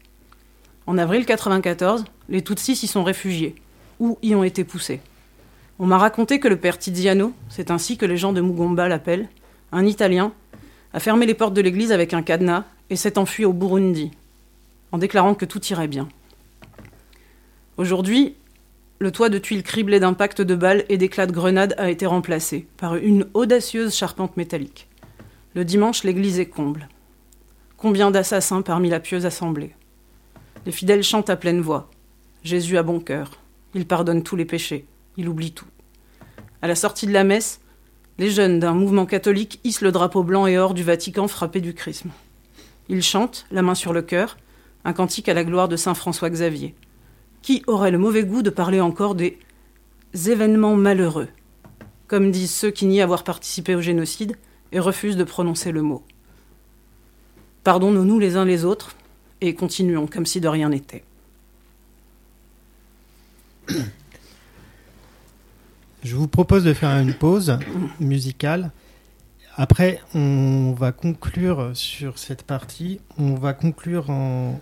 [0.86, 3.54] En avril 94, les Tutsis y sont réfugiés,
[4.00, 5.00] ou y ont été poussés.
[5.78, 9.28] On m'a raconté que le père Tiziano, c'est ainsi que les gens de Mugomba l'appellent,
[9.74, 10.32] un Italien,
[10.92, 14.12] a fermé les portes de l'église avec un cadenas et s'est enfui au Burundi,
[14.92, 16.08] en déclarant que tout irait bien.
[17.76, 18.36] Aujourd'hui,
[19.00, 22.68] le toit de tuiles criblé d'impacts de balles et d'éclats de grenades a été remplacé
[22.76, 24.88] par une audacieuse charpente métallique.
[25.54, 26.88] Le dimanche, l'église est comble.
[27.76, 29.74] Combien d'assassins parmi la pieuse assemblée?
[30.66, 31.90] Les fidèles chantent à pleine voix.
[32.44, 33.40] Jésus a bon cœur.
[33.74, 34.86] Il pardonne tous les péchés.
[35.16, 35.66] Il oublie tout.
[36.62, 37.60] À la sortie de la messe,
[38.18, 41.74] les jeunes d'un mouvement catholique hissent le drapeau blanc et or du Vatican frappé du
[41.74, 42.10] chrisme.
[42.88, 44.36] Ils chantent, la main sur le cœur,
[44.84, 46.74] un cantique à la gloire de saint François Xavier.
[47.42, 49.38] Qui aurait le mauvais goût de parler encore des
[50.26, 51.28] événements malheureux,
[52.06, 54.36] comme disent ceux qui nient avoir participé au génocide
[54.72, 56.02] et refusent de prononcer le mot?
[57.64, 58.94] Pardonnons-nous les uns les autres
[59.40, 61.04] et continuons comme si de rien n'était.
[66.04, 67.58] Je vous propose de faire une pause
[67.98, 68.72] musicale.
[69.56, 73.00] Après, on va conclure sur cette partie.
[73.16, 74.60] On va conclure en,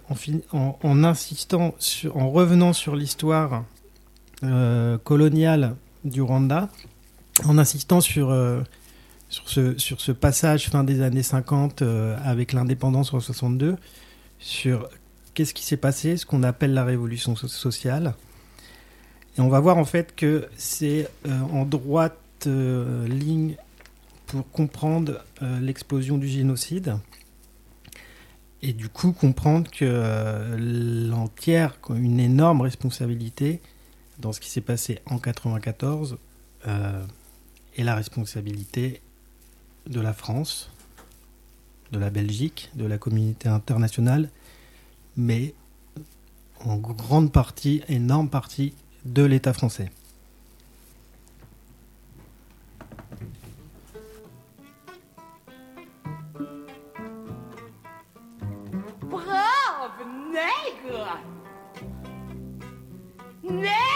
[1.05, 1.75] insistant,
[2.15, 3.65] en revenant sur l'histoire
[4.45, 5.75] euh, coloniale
[6.05, 6.69] du Rwanda,
[7.45, 8.61] en insistant sur, euh,
[9.29, 13.77] sur, ce, passage fin des années 50 euh, avec l'indépendance en 62,
[14.39, 14.89] sur
[15.35, 18.15] qu'est-ce qui s'est passé, ce qu'on appelle la révolution so- sociale.
[19.37, 23.57] Et on va voir en fait que c'est euh, en droite euh, ligne
[24.27, 26.97] pour comprendre euh, l'explosion du génocide
[28.63, 30.57] et du coup comprendre que
[31.11, 33.61] l'entière, une énorme responsabilité
[34.21, 36.17] dans ce qui s'est passé en 94
[36.69, 37.05] euh,
[37.77, 39.03] est la responsabilité
[39.87, 40.71] de la France,
[41.91, 44.31] de la Belgique, de la communauté internationale,
[45.17, 45.55] mais
[46.65, 48.75] en grande partie, énorme partie
[49.05, 49.91] de l'État français.
[59.01, 61.19] Brave nègre
[63.45, 63.92] Nègre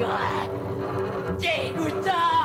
[0.00, 0.48] Nègre
[1.38, 2.39] dégoûtant Nègre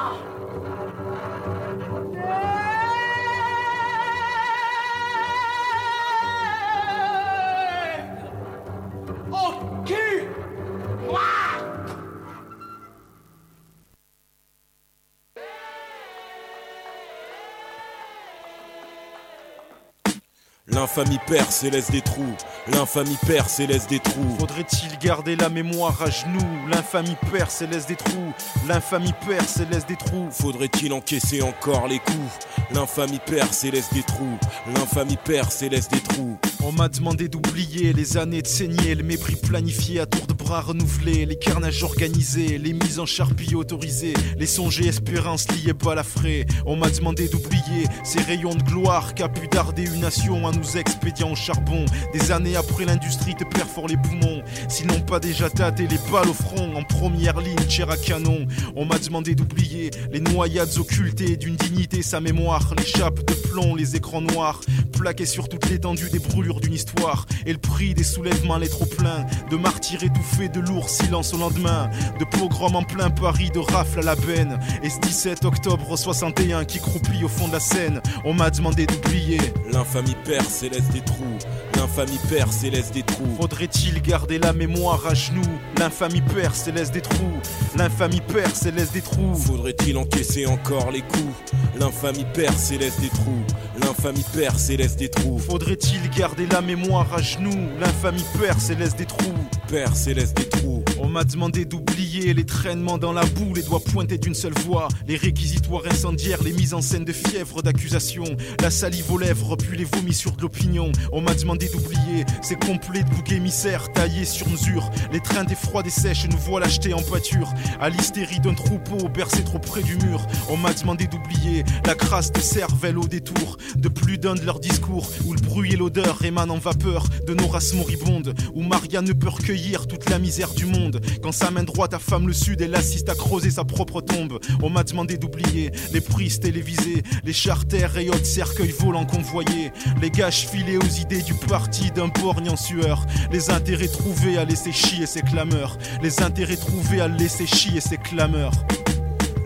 [20.86, 22.36] L'infamie perce et laisse des trous.
[22.72, 24.36] L'infamie perce et laisse des trous.
[24.38, 26.46] Faudrait-il garder la mémoire à genoux?
[26.70, 28.34] L'infamie perce et laisse des trous.
[28.68, 30.28] L'infamie perce et laisse des trous.
[30.30, 32.48] Faudrait-il encaisser encore les coups?
[32.72, 34.38] L'infamie perce et laisse des trous.
[34.76, 36.38] L'infamie perce et laisse des trous.
[36.68, 40.62] On m'a demandé d'oublier les années de saigner, le mépris planifié à tour de bras
[40.62, 46.48] renouvelés, les carnages organisés, les mises en charpie autorisées, les songes et espérances liées balafrées.
[46.66, 50.76] On m'a demandé d'oublier ces rayons de gloire qu'a pu darder une nation à nous
[50.76, 51.86] expédiant au charbon.
[52.14, 54.42] Des années après l'industrie te perfore les poumons.
[54.68, 58.48] S'ils n'ont pas déjà tâté les balles au front, en première ligne, chair à canon.
[58.76, 63.76] On m'a demandé d'oublier les noyades occultées d'une dignité, sa mémoire, les chapes de plomb,
[63.76, 64.62] les écrans noirs,
[64.94, 67.26] plaqués sur toute l'étendue des brûlures d'une histoire.
[67.46, 71.38] Et le prix des soulèvements, les trop pleins, de martyrs étouffés, de lourds silences au
[71.38, 71.90] lendemain,
[72.20, 74.60] de pogroms en plein Paris, de rafles à la benne.
[74.84, 78.86] Et ce 17 octobre 61 qui croupit au fond de la Seine, on m'a demandé
[78.86, 79.40] d'oublier.
[79.72, 81.38] L'infamie et laisse des trous.
[81.86, 83.36] L'infamie perce et laisse des trous.
[83.40, 85.44] Faudrait-il garder la mémoire à genoux?
[85.78, 87.40] L'infamie perce et laisse des trous.
[87.76, 89.36] L'infamie perce et laisse des trous.
[89.36, 91.54] Faudrait-il encaisser encore les coups?
[91.80, 93.44] L'infamie perce et laisse des trous.
[93.80, 95.38] L'infamie perce et laisse des trous.
[95.38, 97.70] Faudrait-il garder la mémoire à genoux?
[97.80, 99.36] L'infamie perce et laisse des trous.
[99.68, 100.84] Perce et laisse des trous.
[101.16, 104.90] On m'a demandé d'oublier les traînements dans la boue, les doigts pointés d'une seule voix,
[105.08, 108.26] les réquisitoires incendiaires, les mises en scène de fièvre d'accusation,
[108.62, 110.92] la salive aux lèvres, puis les vomis sur de l'opinion.
[111.14, 115.56] On m'a demandé d'oublier ces complets de boucs émissaires taillés sur mesure, les trains des
[115.56, 119.84] froides et sèches nous voilà achetés en pâture, à l'hystérie d'un troupeau bercé trop près
[119.84, 120.28] du mur.
[120.50, 124.60] On m'a demandé d'oublier la crasse de cervelle au détour, de plus d'un de leurs
[124.60, 129.02] discours, où le bruit et l'odeur émanent en vapeur de nos races moribondes, où Maria
[129.02, 131.00] ne peut recueillir toute la misère du monde.
[131.22, 134.40] Quand sa main droite affame le sud, elle assiste à creuser sa propre tombe.
[134.62, 140.10] On m'a demandé d'oublier les prises télévisées, les charters et autres cercueils volants convoyés, les
[140.10, 144.72] gâches filés aux idées du parti d'un borgne en sueur, les intérêts trouvés à laisser
[144.72, 148.54] chier ses clameurs, les intérêts trouvés à laisser chier ses clameurs.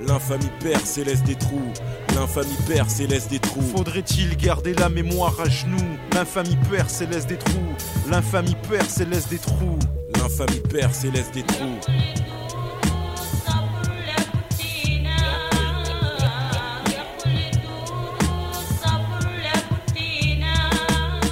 [0.08, 1.72] L'infamie perce et laisse des trous.
[2.16, 3.62] L'infamie perce et laisse des trous.
[3.62, 5.78] Faudrait-il garder la mémoire à genoux?
[6.14, 7.76] L'infamie perce et laisse des trous.
[8.10, 9.78] L'infamie perce et laisse des trous.
[10.22, 11.80] L'infamie perce et laisse des trous.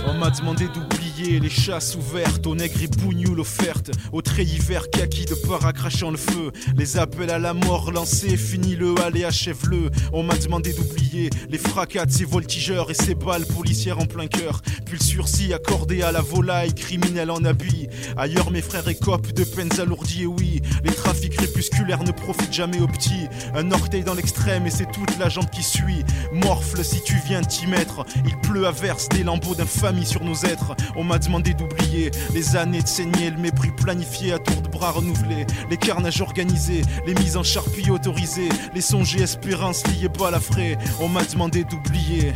[0.07, 5.25] On m'a demandé d'oublier les chasses ouvertes, aux nègres et bougnoules offertes, aux hiver kaki
[5.25, 9.89] de para crachant le feu, les appels à la mort lancés, finis-le, allez achève-le.
[10.13, 14.27] On m'a demandé d'oublier les fracas de ces voltigeurs et ces balles policières en plein
[14.27, 17.87] cœur, puis le sursis accordé à la volaille criminelle en habit.
[18.15, 22.79] Ailleurs mes frères écopent de peines alourdies, et oui, les trafics crépusculaires ne profitent jamais
[22.79, 23.27] aux petits.
[23.55, 26.03] Un orteil dans l'extrême et c'est toute la jambe qui suit.
[26.31, 30.35] Morfle si tu viens t'y mettre, il pleut à verse des lambeaux d'infamie sur nos
[30.45, 30.75] êtres.
[31.07, 35.47] M'a demandé d'oublier les années de saigner, le mépris planifié à tour de bras renouvelés,
[35.69, 40.77] les carnages organisés, les mises en charpie autorisées, les songes et espérances liées balafrées.
[40.99, 42.33] On m'a demandé d'oublier.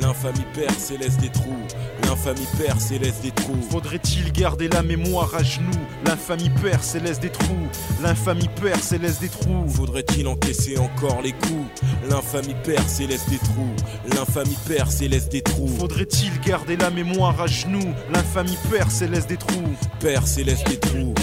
[0.00, 1.66] L'infamie perce et laisse des trous.
[2.04, 3.60] L'infamie perce et laisse des trous.
[3.70, 5.70] Faudrait-il garder la mémoire à genoux?
[6.06, 7.68] L'infamie perce et laisse des trous.
[8.02, 9.66] L'infamie perce et laisse des trous.
[9.68, 11.82] Faudrait-il encaisser encore les coups?
[12.08, 13.74] L'infamie perce et laisse des trous.
[14.14, 15.68] L'infamie perce et laisse des trous.
[15.78, 17.94] Faudrait-il garder la mémoire à genoux?
[18.12, 19.76] L'infamie perce et laisse des trous.
[20.00, 21.14] Perce et laisse des trous.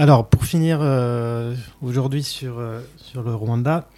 [0.00, 3.88] Alors, pour finir euh, aujourd'hui sur, euh, sur le Rwanda,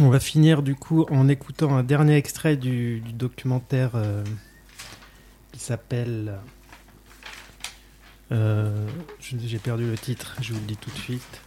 [0.00, 4.24] on va finir du coup en écoutant un dernier extrait du, documentaire euh,
[5.52, 6.38] qui s'appelle.
[8.30, 11.42] J'ai perdu le titre, je vous le dis tout de suite.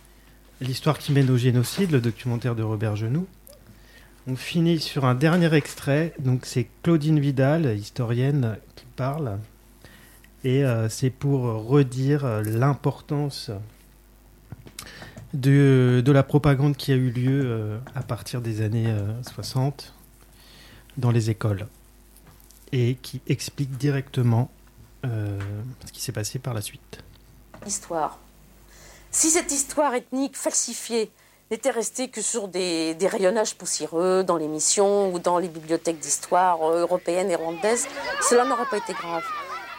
[0.61, 3.25] L'histoire qui mène au génocide, le documentaire de Robert Genoux.
[4.27, 9.39] On finit sur un dernier extrait, donc c'est Claudine Vidal, historienne, qui parle.
[10.45, 13.49] Et euh, c'est pour redire euh, l'importance
[15.33, 19.91] de, la propagande qui a eu lieu euh, à partir des années euh, 60
[20.97, 21.65] dans les écoles.
[22.71, 24.49] Et qui explique directement
[25.03, 27.03] ce qui s'est passé par la suite.
[27.67, 28.17] Histoire.
[29.11, 31.11] Si cette histoire ethnique falsifiée
[31.51, 37.29] n'était restée que sur des, rayonnages poussiéreux dans l'émission ou dans les bibliothèques d'histoire européennes
[37.29, 37.87] et rwandaises,
[38.27, 39.23] cela n'aurait pas été grave.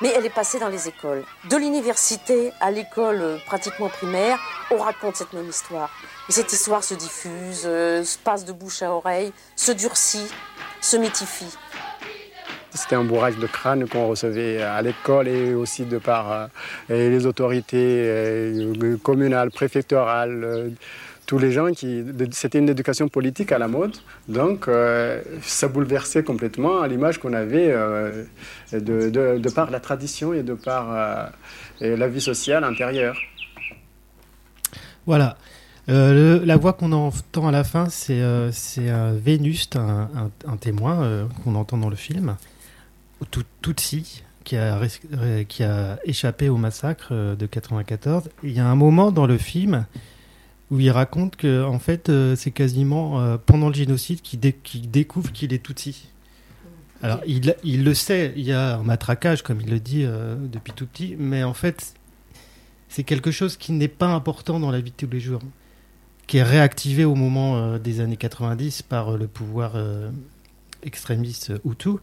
[0.01, 1.25] Mais elle est passée dans les écoles.
[1.51, 4.39] De l'université à l'école euh, pratiquement primaire,
[4.71, 5.91] on raconte cette même histoire.
[6.29, 10.27] Et cette histoire se diffuse, euh, se passe de bouche à oreille, se durcit,
[10.81, 11.57] se mythifie.
[12.75, 16.47] C'était un bourrage de crâne qu'on recevait à l'école et aussi de par euh,
[16.91, 18.69] les autorités
[19.03, 20.73] communales, préfectorales,
[21.27, 22.03] tous les gens qui.
[22.31, 23.97] C'était une éducation politique à la mode,
[24.29, 28.25] donc euh, ça bouleversait complètement l'image qu'on avait euh,
[28.73, 33.17] de, de- par la tradition et de par euh, la vie sociale intérieure.
[35.07, 35.37] Voilà.
[35.89, 40.11] La voix qu'on entend à la fin, c'est euh, un Vénuste, un,
[40.47, 42.37] un- témoin qu'on entend dans le film,
[43.31, 44.81] Tout- Tutsi, qui a,
[45.49, 48.29] qui a échappé au massacre de 94.
[48.43, 49.87] Il y a un moment dans le film
[50.71, 54.53] où il raconte que en fait, euh, c'est quasiment euh, pendant le génocide qu'il dé-
[54.53, 56.09] qu'il découvre qu'il est Tutsi.
[57.03, 60.73] Alors, il, le sait, il y a un matraquage, comme il le dit euh, depuis
[60.73, 61.95] tout petit, mais en fait,
[62.89, 65.41] c'est quelque chose qui n'est pas important dans la vie de tous les jours,
[66.27, 69.75] qui est réactivé au moment des années 90 par le pouvoir
[70.83, 71.99] extrémiste Hutu.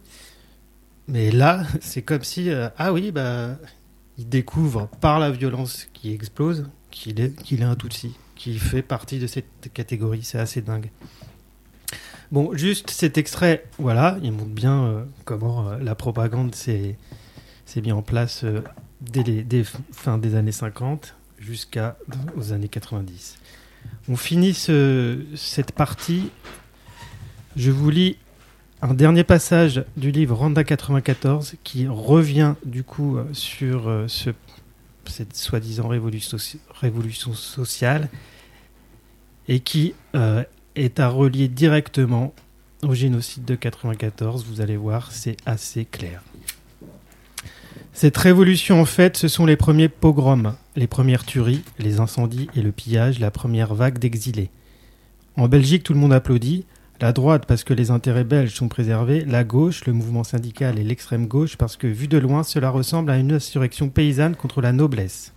[1.08, 3.58] Mais là, c'est comme si, ah oui, bah,
[4.20, 8.14] il découvre par la violence qui explose qu'il est un Tutsi,
[8.44, 10.20] qu'il fait partie de cette catégorie.
[10.24, 10.90] C'est assez dingue.
[12.32, 16.98] Bon, juste cet extrait, voilà, il montre bien euh, comment euh, la propagande s'est
[17.78, 18.62] mis en place euh,
[19.02, 21.96] dès les fin des années 50 jusqu'à
[22.36, 23.38] aux années 90.
[24.10, 26.30] On finit ce- cette partie.
[27.56, 28.18] Je vous lis
[28.82, 34.32] un dernier passage du livre Randa 94 qui revient du coup sur ce,
[35.06, 38.10] cette soi-disant révolution sociale
[39.48, 40.44] et qui euh,
[40.76, 42.34] est à relier directement
[42.82, 44.46] au génocide de 94.
[44.46, 46.22] Vous allez voir, c'est assez clair.
[47.94, 52.62] Cette révolution, en fait, ce sont les premiers pogroms, les premières tueries, les incendies et
[52.62, 54.50] le pillage, la première vague d'exilés.
[55.38, 56.66] En Belgique, tout le monde applaudit.
[57.02, 60.84] La droite parce que les intérêts belges sont préservés, la gauche, le mouvement syndical et
[60.84, 64.72] l'extrême gauche parce que vu de loin, cela ressemble à une insurrection paysanne contre la
[64.72, 65.34] noblesse.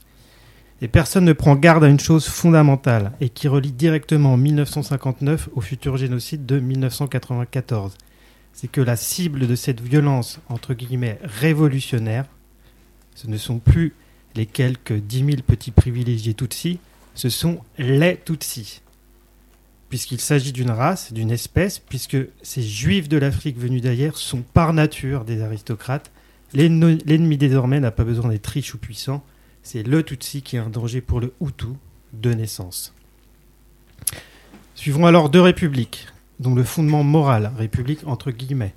[0.82, 5.60] Et personne ne prend garde à une chose fondamentale et qui relie directement 1959 au
[5.60, 7.94] futur génocide de 1994.
[8.52, 12.26] C'est que la cible de cette violence, entre guillemets, révolutionnaire,
[13.14, 13.94] ce ne sont plus
[14.34, 16.78] les quelques 10 000 petits privilégiés Tutsis,
[17.14, 18.82] ce sont les Tutsis.
[19.88, 24.74] Puisqu'il s'agit d'une race, d'une espèce, puisque ces juifs de l'Afrique venus d'ailleurs sont par
[24.74, 26.10] nature des aristocrates,
[26.52, 29.24] l'ennemi désormais n'a pas besoin d'être riche ou puissant,
[29.66, 31.66] c'est le Tutsi qui est un danger pour le Hutu
[32.12, 32.94] de naissance.
[34.76, 36.06] Suivront alors deux républiques,
[36.38, 38.74] dont le fondement moral, république entre guillemets,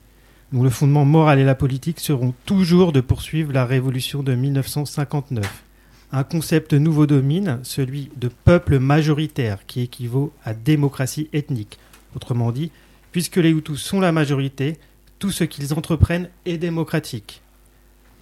[0.52, 5.64] dont le fondement moral et la politique seront toujours de poursuivre la révolution de 1959.
[6.12, 11.78] Un concept nouveau domine, celui de peuple majoritaire, qui équivaut à démocratie ethnique.
[12.16, 12.72] Autrement dit,
[13.12, 14.80] puisque les Hutus sont la majorité,
[15.20, 17.44] tout ce qu'ils entreprennent est démocratique.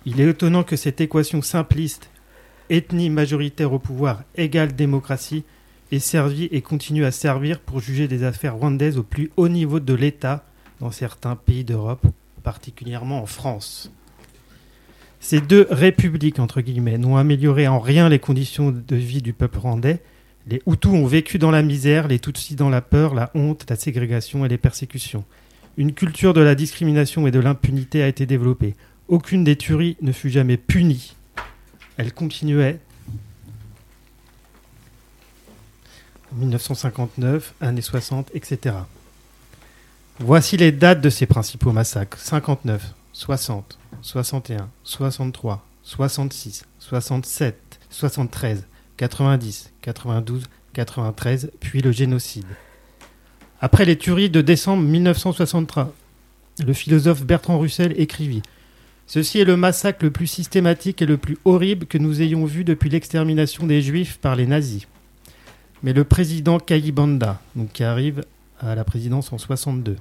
[0.05, 2.09] Il est étonnant que cette équation simpliste,
[2.69, 5.43] ethnie majoritaire au pouvoir égale démocratie,
[5.91, 9.79] ait servi et continue à servir pour juger des affaires rwandaises au plus haut niveau
[9.79, 10.43] de l'État
[10.79, 12.05] dans certains pays d'Europe,
[12.43, 13.91] particulièrement en France.
[15.19, 19.59] Ces deux républiques, entre guillemets, n'ont amélioré en rien les conditions de vie du peuple
[19.59, 19.99] rwandais.
[20.47, 23.75] Les Hutus ont vécu dans la misère, les Tutsis dans la peur, la honte, la
[23.75, 25.25] ségrégation et les persécutions.
[25.75, 28.75] Une culture de la discrimination et de l'impunité a été développée.
[29.07, 31.16] Aucune des tueries ne fut jamais punie.
[31.97, 32.79] Elle continuait
[36.33, 38.75] 1959, années 60, etc.
[40.19, 48.65] Voici les dates de ces principaux massacres 59, 60, 61, 63, 66, 67, 73,
[48.97, 50.43] 90, 92,
[50.73, 52.45] 93, puis le génocide.
[53.59, 55.93] Après les tueries de décembre 1963,
[56.65, 58.43] le philosophe Bertrand Russell écrivit
[59.07, 62.65] Ceci est le massacre le plus systématique et le plus horrible que nous ayons vu
[62.65, 64.85] depuis l'extermination des Juifs par les nazis.
[65.81, 67.41] Mais le président Kayibanda,
[67.73, 68.25] qui arrive
[68.59, 69.95] à la présidence en 62,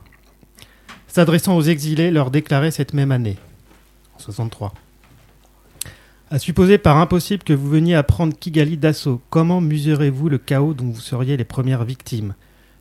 [1.07, 3.37] s'adressant aux exilés, leur déclarait cette même année,
[4.17, 4.75] en 63.
[6.29, 10.75] À supposer par impossible que vous veniez à prendre Kigali d'assaut, comment mesurez-vous le chaos
[10.75, 12.35] dont vous seriez les premières victimes?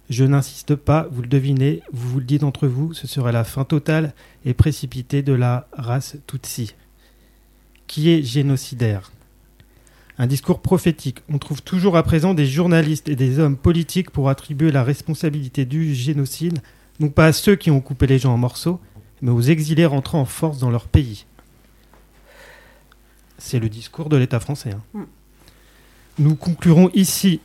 [0.09, 3.43] Je n'insiste pas, vous le devinez, vous vous le dites entre vous, ce serait la
[3.43, 4.13] fin totale
[4.45, 6.75] et précipitée de la race Tutsi,
[7.87, 9.11] qui est génocidaire?
[10.17, 11.19] Un discours prophétique.
[11.27, 15.65] On trouve toujours à présent des journalistes et des hommes politiques pour attribuer la responsabilité
[15.65, 16.59] du génocide,
[16.99, 18.79] non pas à ceux qui ont coupé les gens en morceaux,
[19.21, 21.25] mais aux exilés rentrant en force dans leur pays.
[23.37, 24.71] c'est le discours de l'État français.
[24.71, 24.81] hein.
[24.93, 25.03] Mm.
[26.19, 27.41] Nous conclurons ici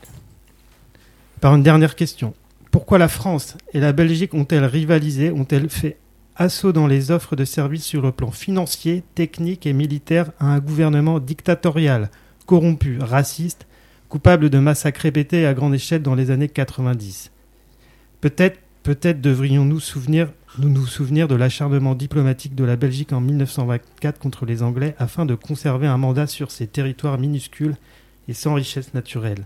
[1.41, 2.33] par une dernière question.
[2.71, 5.97] Pourquoi la France et la Belgique ont-elles rivalisé, ont-elles fait
[6.37, 10.59] assaut dans les offres de services sur le plan financier, technique et militaire à un
[10.59, 12.09] gouvernement dictatorial,
[12.45, 13.67] corrompu, raciste,
[14.07, 17.31] coupable de massacres répétés à grande échelle dans les années 90
[18.21, 19.79] Peut-être peut-être devrions-nous
[20.57, 25.25] nous nous souvenir de l'acharnement diplomatique de la Belgique en 1924 contre les Anglais afin
[25.25, 27.75] de conserver un mandat sur ces territoires minuscules
[28.27, 29.45] et sans richesse naturelle.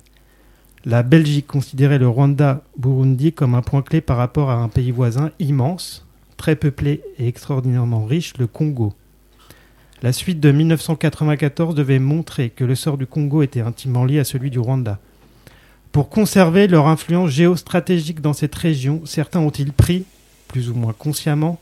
[0.85, 5.31] La Belgique considérait le Rwanda-Burundi comme un point clé par rapport à un pays voisin
[5.39, 6.05] immense,
[6.37, 8.93] très peuplé et extraordinairement riche, le Congo.
[10.03, 14.23] La suite de 1994 devait montrer que le sort du Congo était intimement lié à
[14.23, 14.99] celui du Rwanda.
[15.91, 20.05] Pour conserver leur influence géostratégique dans cette région, certains ont-ils pris,
[20.47, 21.59] plus ou moins consciemment,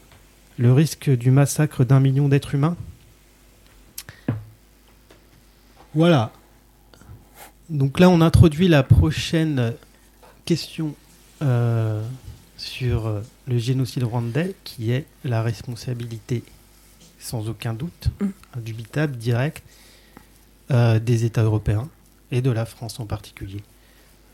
[0.58, 2.76] le risque du massacre d'un million d'êtres humains?
[5.96, 6.34] Voilà.
[7.70, 9.74] Donc là, on introduit la prochaine
[10.46, 10.96] question
[11.42, 12.04] euh,
[12.58, 16.44] sur euh, le génocide rwandais, qui est la responsabilité,
[17.20, 18.10] sans aucun doute,
[18.56, 19.64] indubitable, directe,
[20.72, 21.88] euh, des États européens
[22.32, 23.62] et de la France en particulier.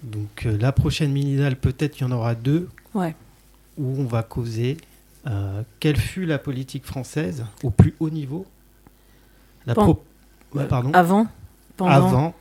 [0.04, 3.16] Donc euh, la prochaine mini-dalle, peut-être il y en aura deux, Ouais.
[3.78, 4.78] où on va causer
[5.80, 8.48] quelle fut la politique française au plus haut niveau?
[9.68, 10.04] La Pen- pro-
[10.56, 10.92] Ouais, pardon.
[10.94, 11.28] Avant,
[11.78, 12.34] pendant, Avant.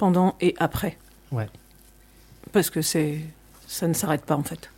[0.00, 0.96] Pendant et après.
[1.30, 1.46] Ouais.
[2.52, 3.20] Parce que c'est,
[3.68, 4.70] ça ne s'arrête pas en fait.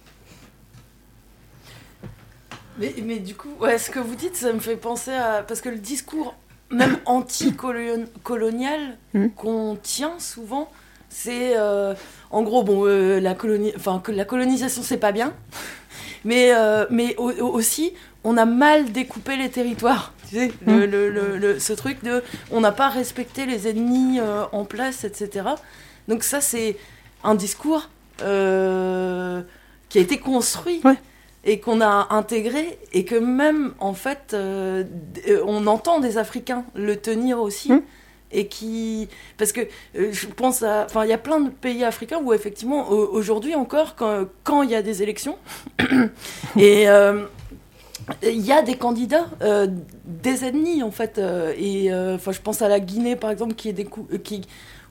[2.79, 5.43] Mais, mais du coup, ouais, ce que vous dites, ça me fait penser à.
[5.47, 6.35] Parce que le discours,
[6.71, 8.97] même anti-colonial,
[9.37, 10.71] qu'on tient souvent,
[11.09, 11.57] c'est.
[11.57, 11.95] euh,
[12.31, 13.73] en gros, bon, euh, la, coloni...
[13.77, 15.33] enfin, que la colonisation, c'est pas bien.
[16.25, 17.95] Mais, euh, mais au- au- aussi,
[18.25, 20.13] on a mal découpé les territoires.
[20.29, 22.23] Tu sais, le, le- le- le- ce truc de.
[22.51, 25.47] On n'a pas respecté les ennemis euh, en place, etc.
[26.09, 26.77] Donc, ça, c'est
[27.25, 27.89] un discours
[28.23, 29.43] euh,
[29.89, 30.81] qui a été construit
[31.45, 34.85] et qu'on a intégré et que même en fait euh,
[35.45, 37.73] on entend des Africains le tenir aussi
[38.31, 39.09] et qui
[39.39, 39.61] parce que
[39.97, 43.09] euh, je pense à enfin il y a plein de pays africains où effectivement au-
[43.13, 45.37] aujourd'hui encore quand quand il y a des élections
[46.57, 47.25] et euh,
[48.23, 49.67] il y a des candidats euh,
[50.05, 53.69] des ennemis en fait euh, et euh, je pense à la Guinée par exemple qui
[53.69, 54.41] est euh,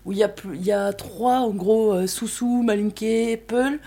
[0.06, 3.80] où il y a trois en gros euh, Soussou, Malinké, Peul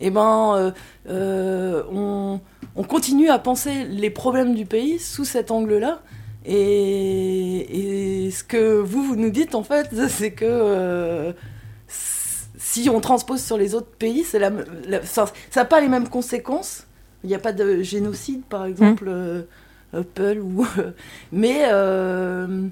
[0.00, 0.70] et ben euh,
[1.08, 2.40] euh, on,
[2.76, 6.02] on continue à penser les problèmes du pays sous cet angle-là
[6.44, 11.32] et, ce que vous, nous dites en fait c'est que euh,
[11.86, 16.86] si on transpose sur les autres pays, ça n'a pas les mêmes conséquences.
[17.24, 19.42] Il n'y a pas de génocide, par exemple, euh,
[19.94, 20.66] euh, Peul, ou,
[21.32, 22.66] mais euh,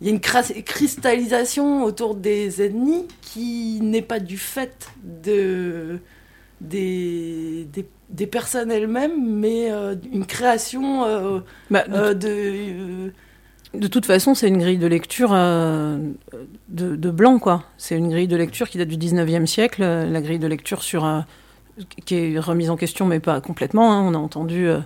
[0.00, 5.98] il y a une cristallisation autour des ennemis qui n'est pas du fait de,
[6.60, 11.40] des, des, des personnes elles-mêmes, mais euh, une création euh,
[11.72, 12.28] euh, de...
[12.28, 13.10] euh,
[13.74, 15.98] De toute façon, c'est une grille de lecture euh,
[16.68, 17.64] de, de blanc, quoi.
[17.76, 20.82] C'est une grille de lecture qui date du 19e siècle, euh, la grille de lecture
[20.82, 21.20] sur, euh,
[22.04, 23.92] qui est remise en question, mais pas complètement.
[23.92, 24.02] hein.
[24.02, 24.80] On a entendu euh,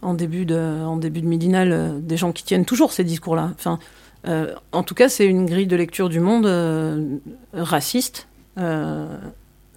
[0.00, 3.50] en, début de, en début de midinal euh, des gens qui tiennent toujours ces discours-là.
[3.54, 3.78] Enfin,
[4.26, 6.46] euh, en tout cas, c'est une grille de lecture du monde
[7.52, 8.28] raciste,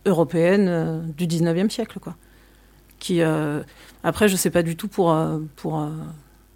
[0.06, 2.16] européenne du 19e siècle, quoi.
[3.00, 3.22] Qui,
[4.04, 5.16] après, je sais pas du tout pour,
[5.56, 5.84] pour,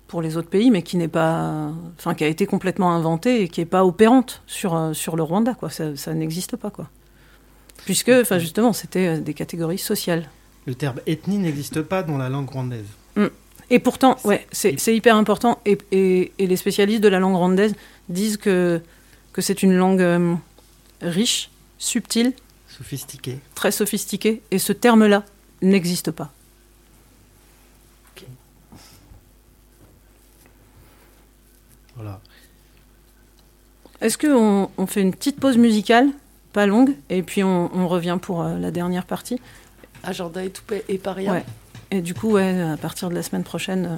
[0.07, 1.71] pour les autres pays, mais qui n'est pas,
[2.15, 5.69] qui a été complètement inventée et qui est pas opérante sur, sur le Rwanda, quoi.
[5.69, 6.89] Ça, ça n'existe pas, quoi.
[7.85, 10.29] Puisque, enfin, justement, c'était euh, des catégories sociales.
[10.65, 12.85] Le terme ethnie n'existe pas dans la langue rwandaise.
[13.15, 13.25] Mm.
[13.71, 15.59] Et pourtant, ouais, c'est hyper important.
[15.65, 17.75] Et, et- et les spécialistes de la langue rwandaise
[18.09, 18.81] disent que,
[19.33, 20.35] que c'est une langue euh,
[21.01, 22.33] riche, subtile,
[22.67, 23.39] Sophistiqué.
[23.55, 24.41] très sophistiquée.
[24.51, 25.23] Et ce terme-là
[25.61, 26.31] n'existe pas.
[31.95, 32.19] Voilà.
[34.01, 36.09] Est-ce qu'on on fait une petite pause musicale,
[36.53, 39.39] pas longue, et puis on, on revient pour euh, la dernière partie
[40.03, 41.31] Agenda et tout et paria.
[41.31, 41.45] Ouais.
[41.91, 43.97] Et du coup, ouais, à partir de la semaine prochaine, euh,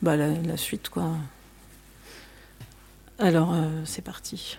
[0.00, 1.10] bah, la, la suite, quoi.
[3.18, 4.58] Alors, euh, c'est parti.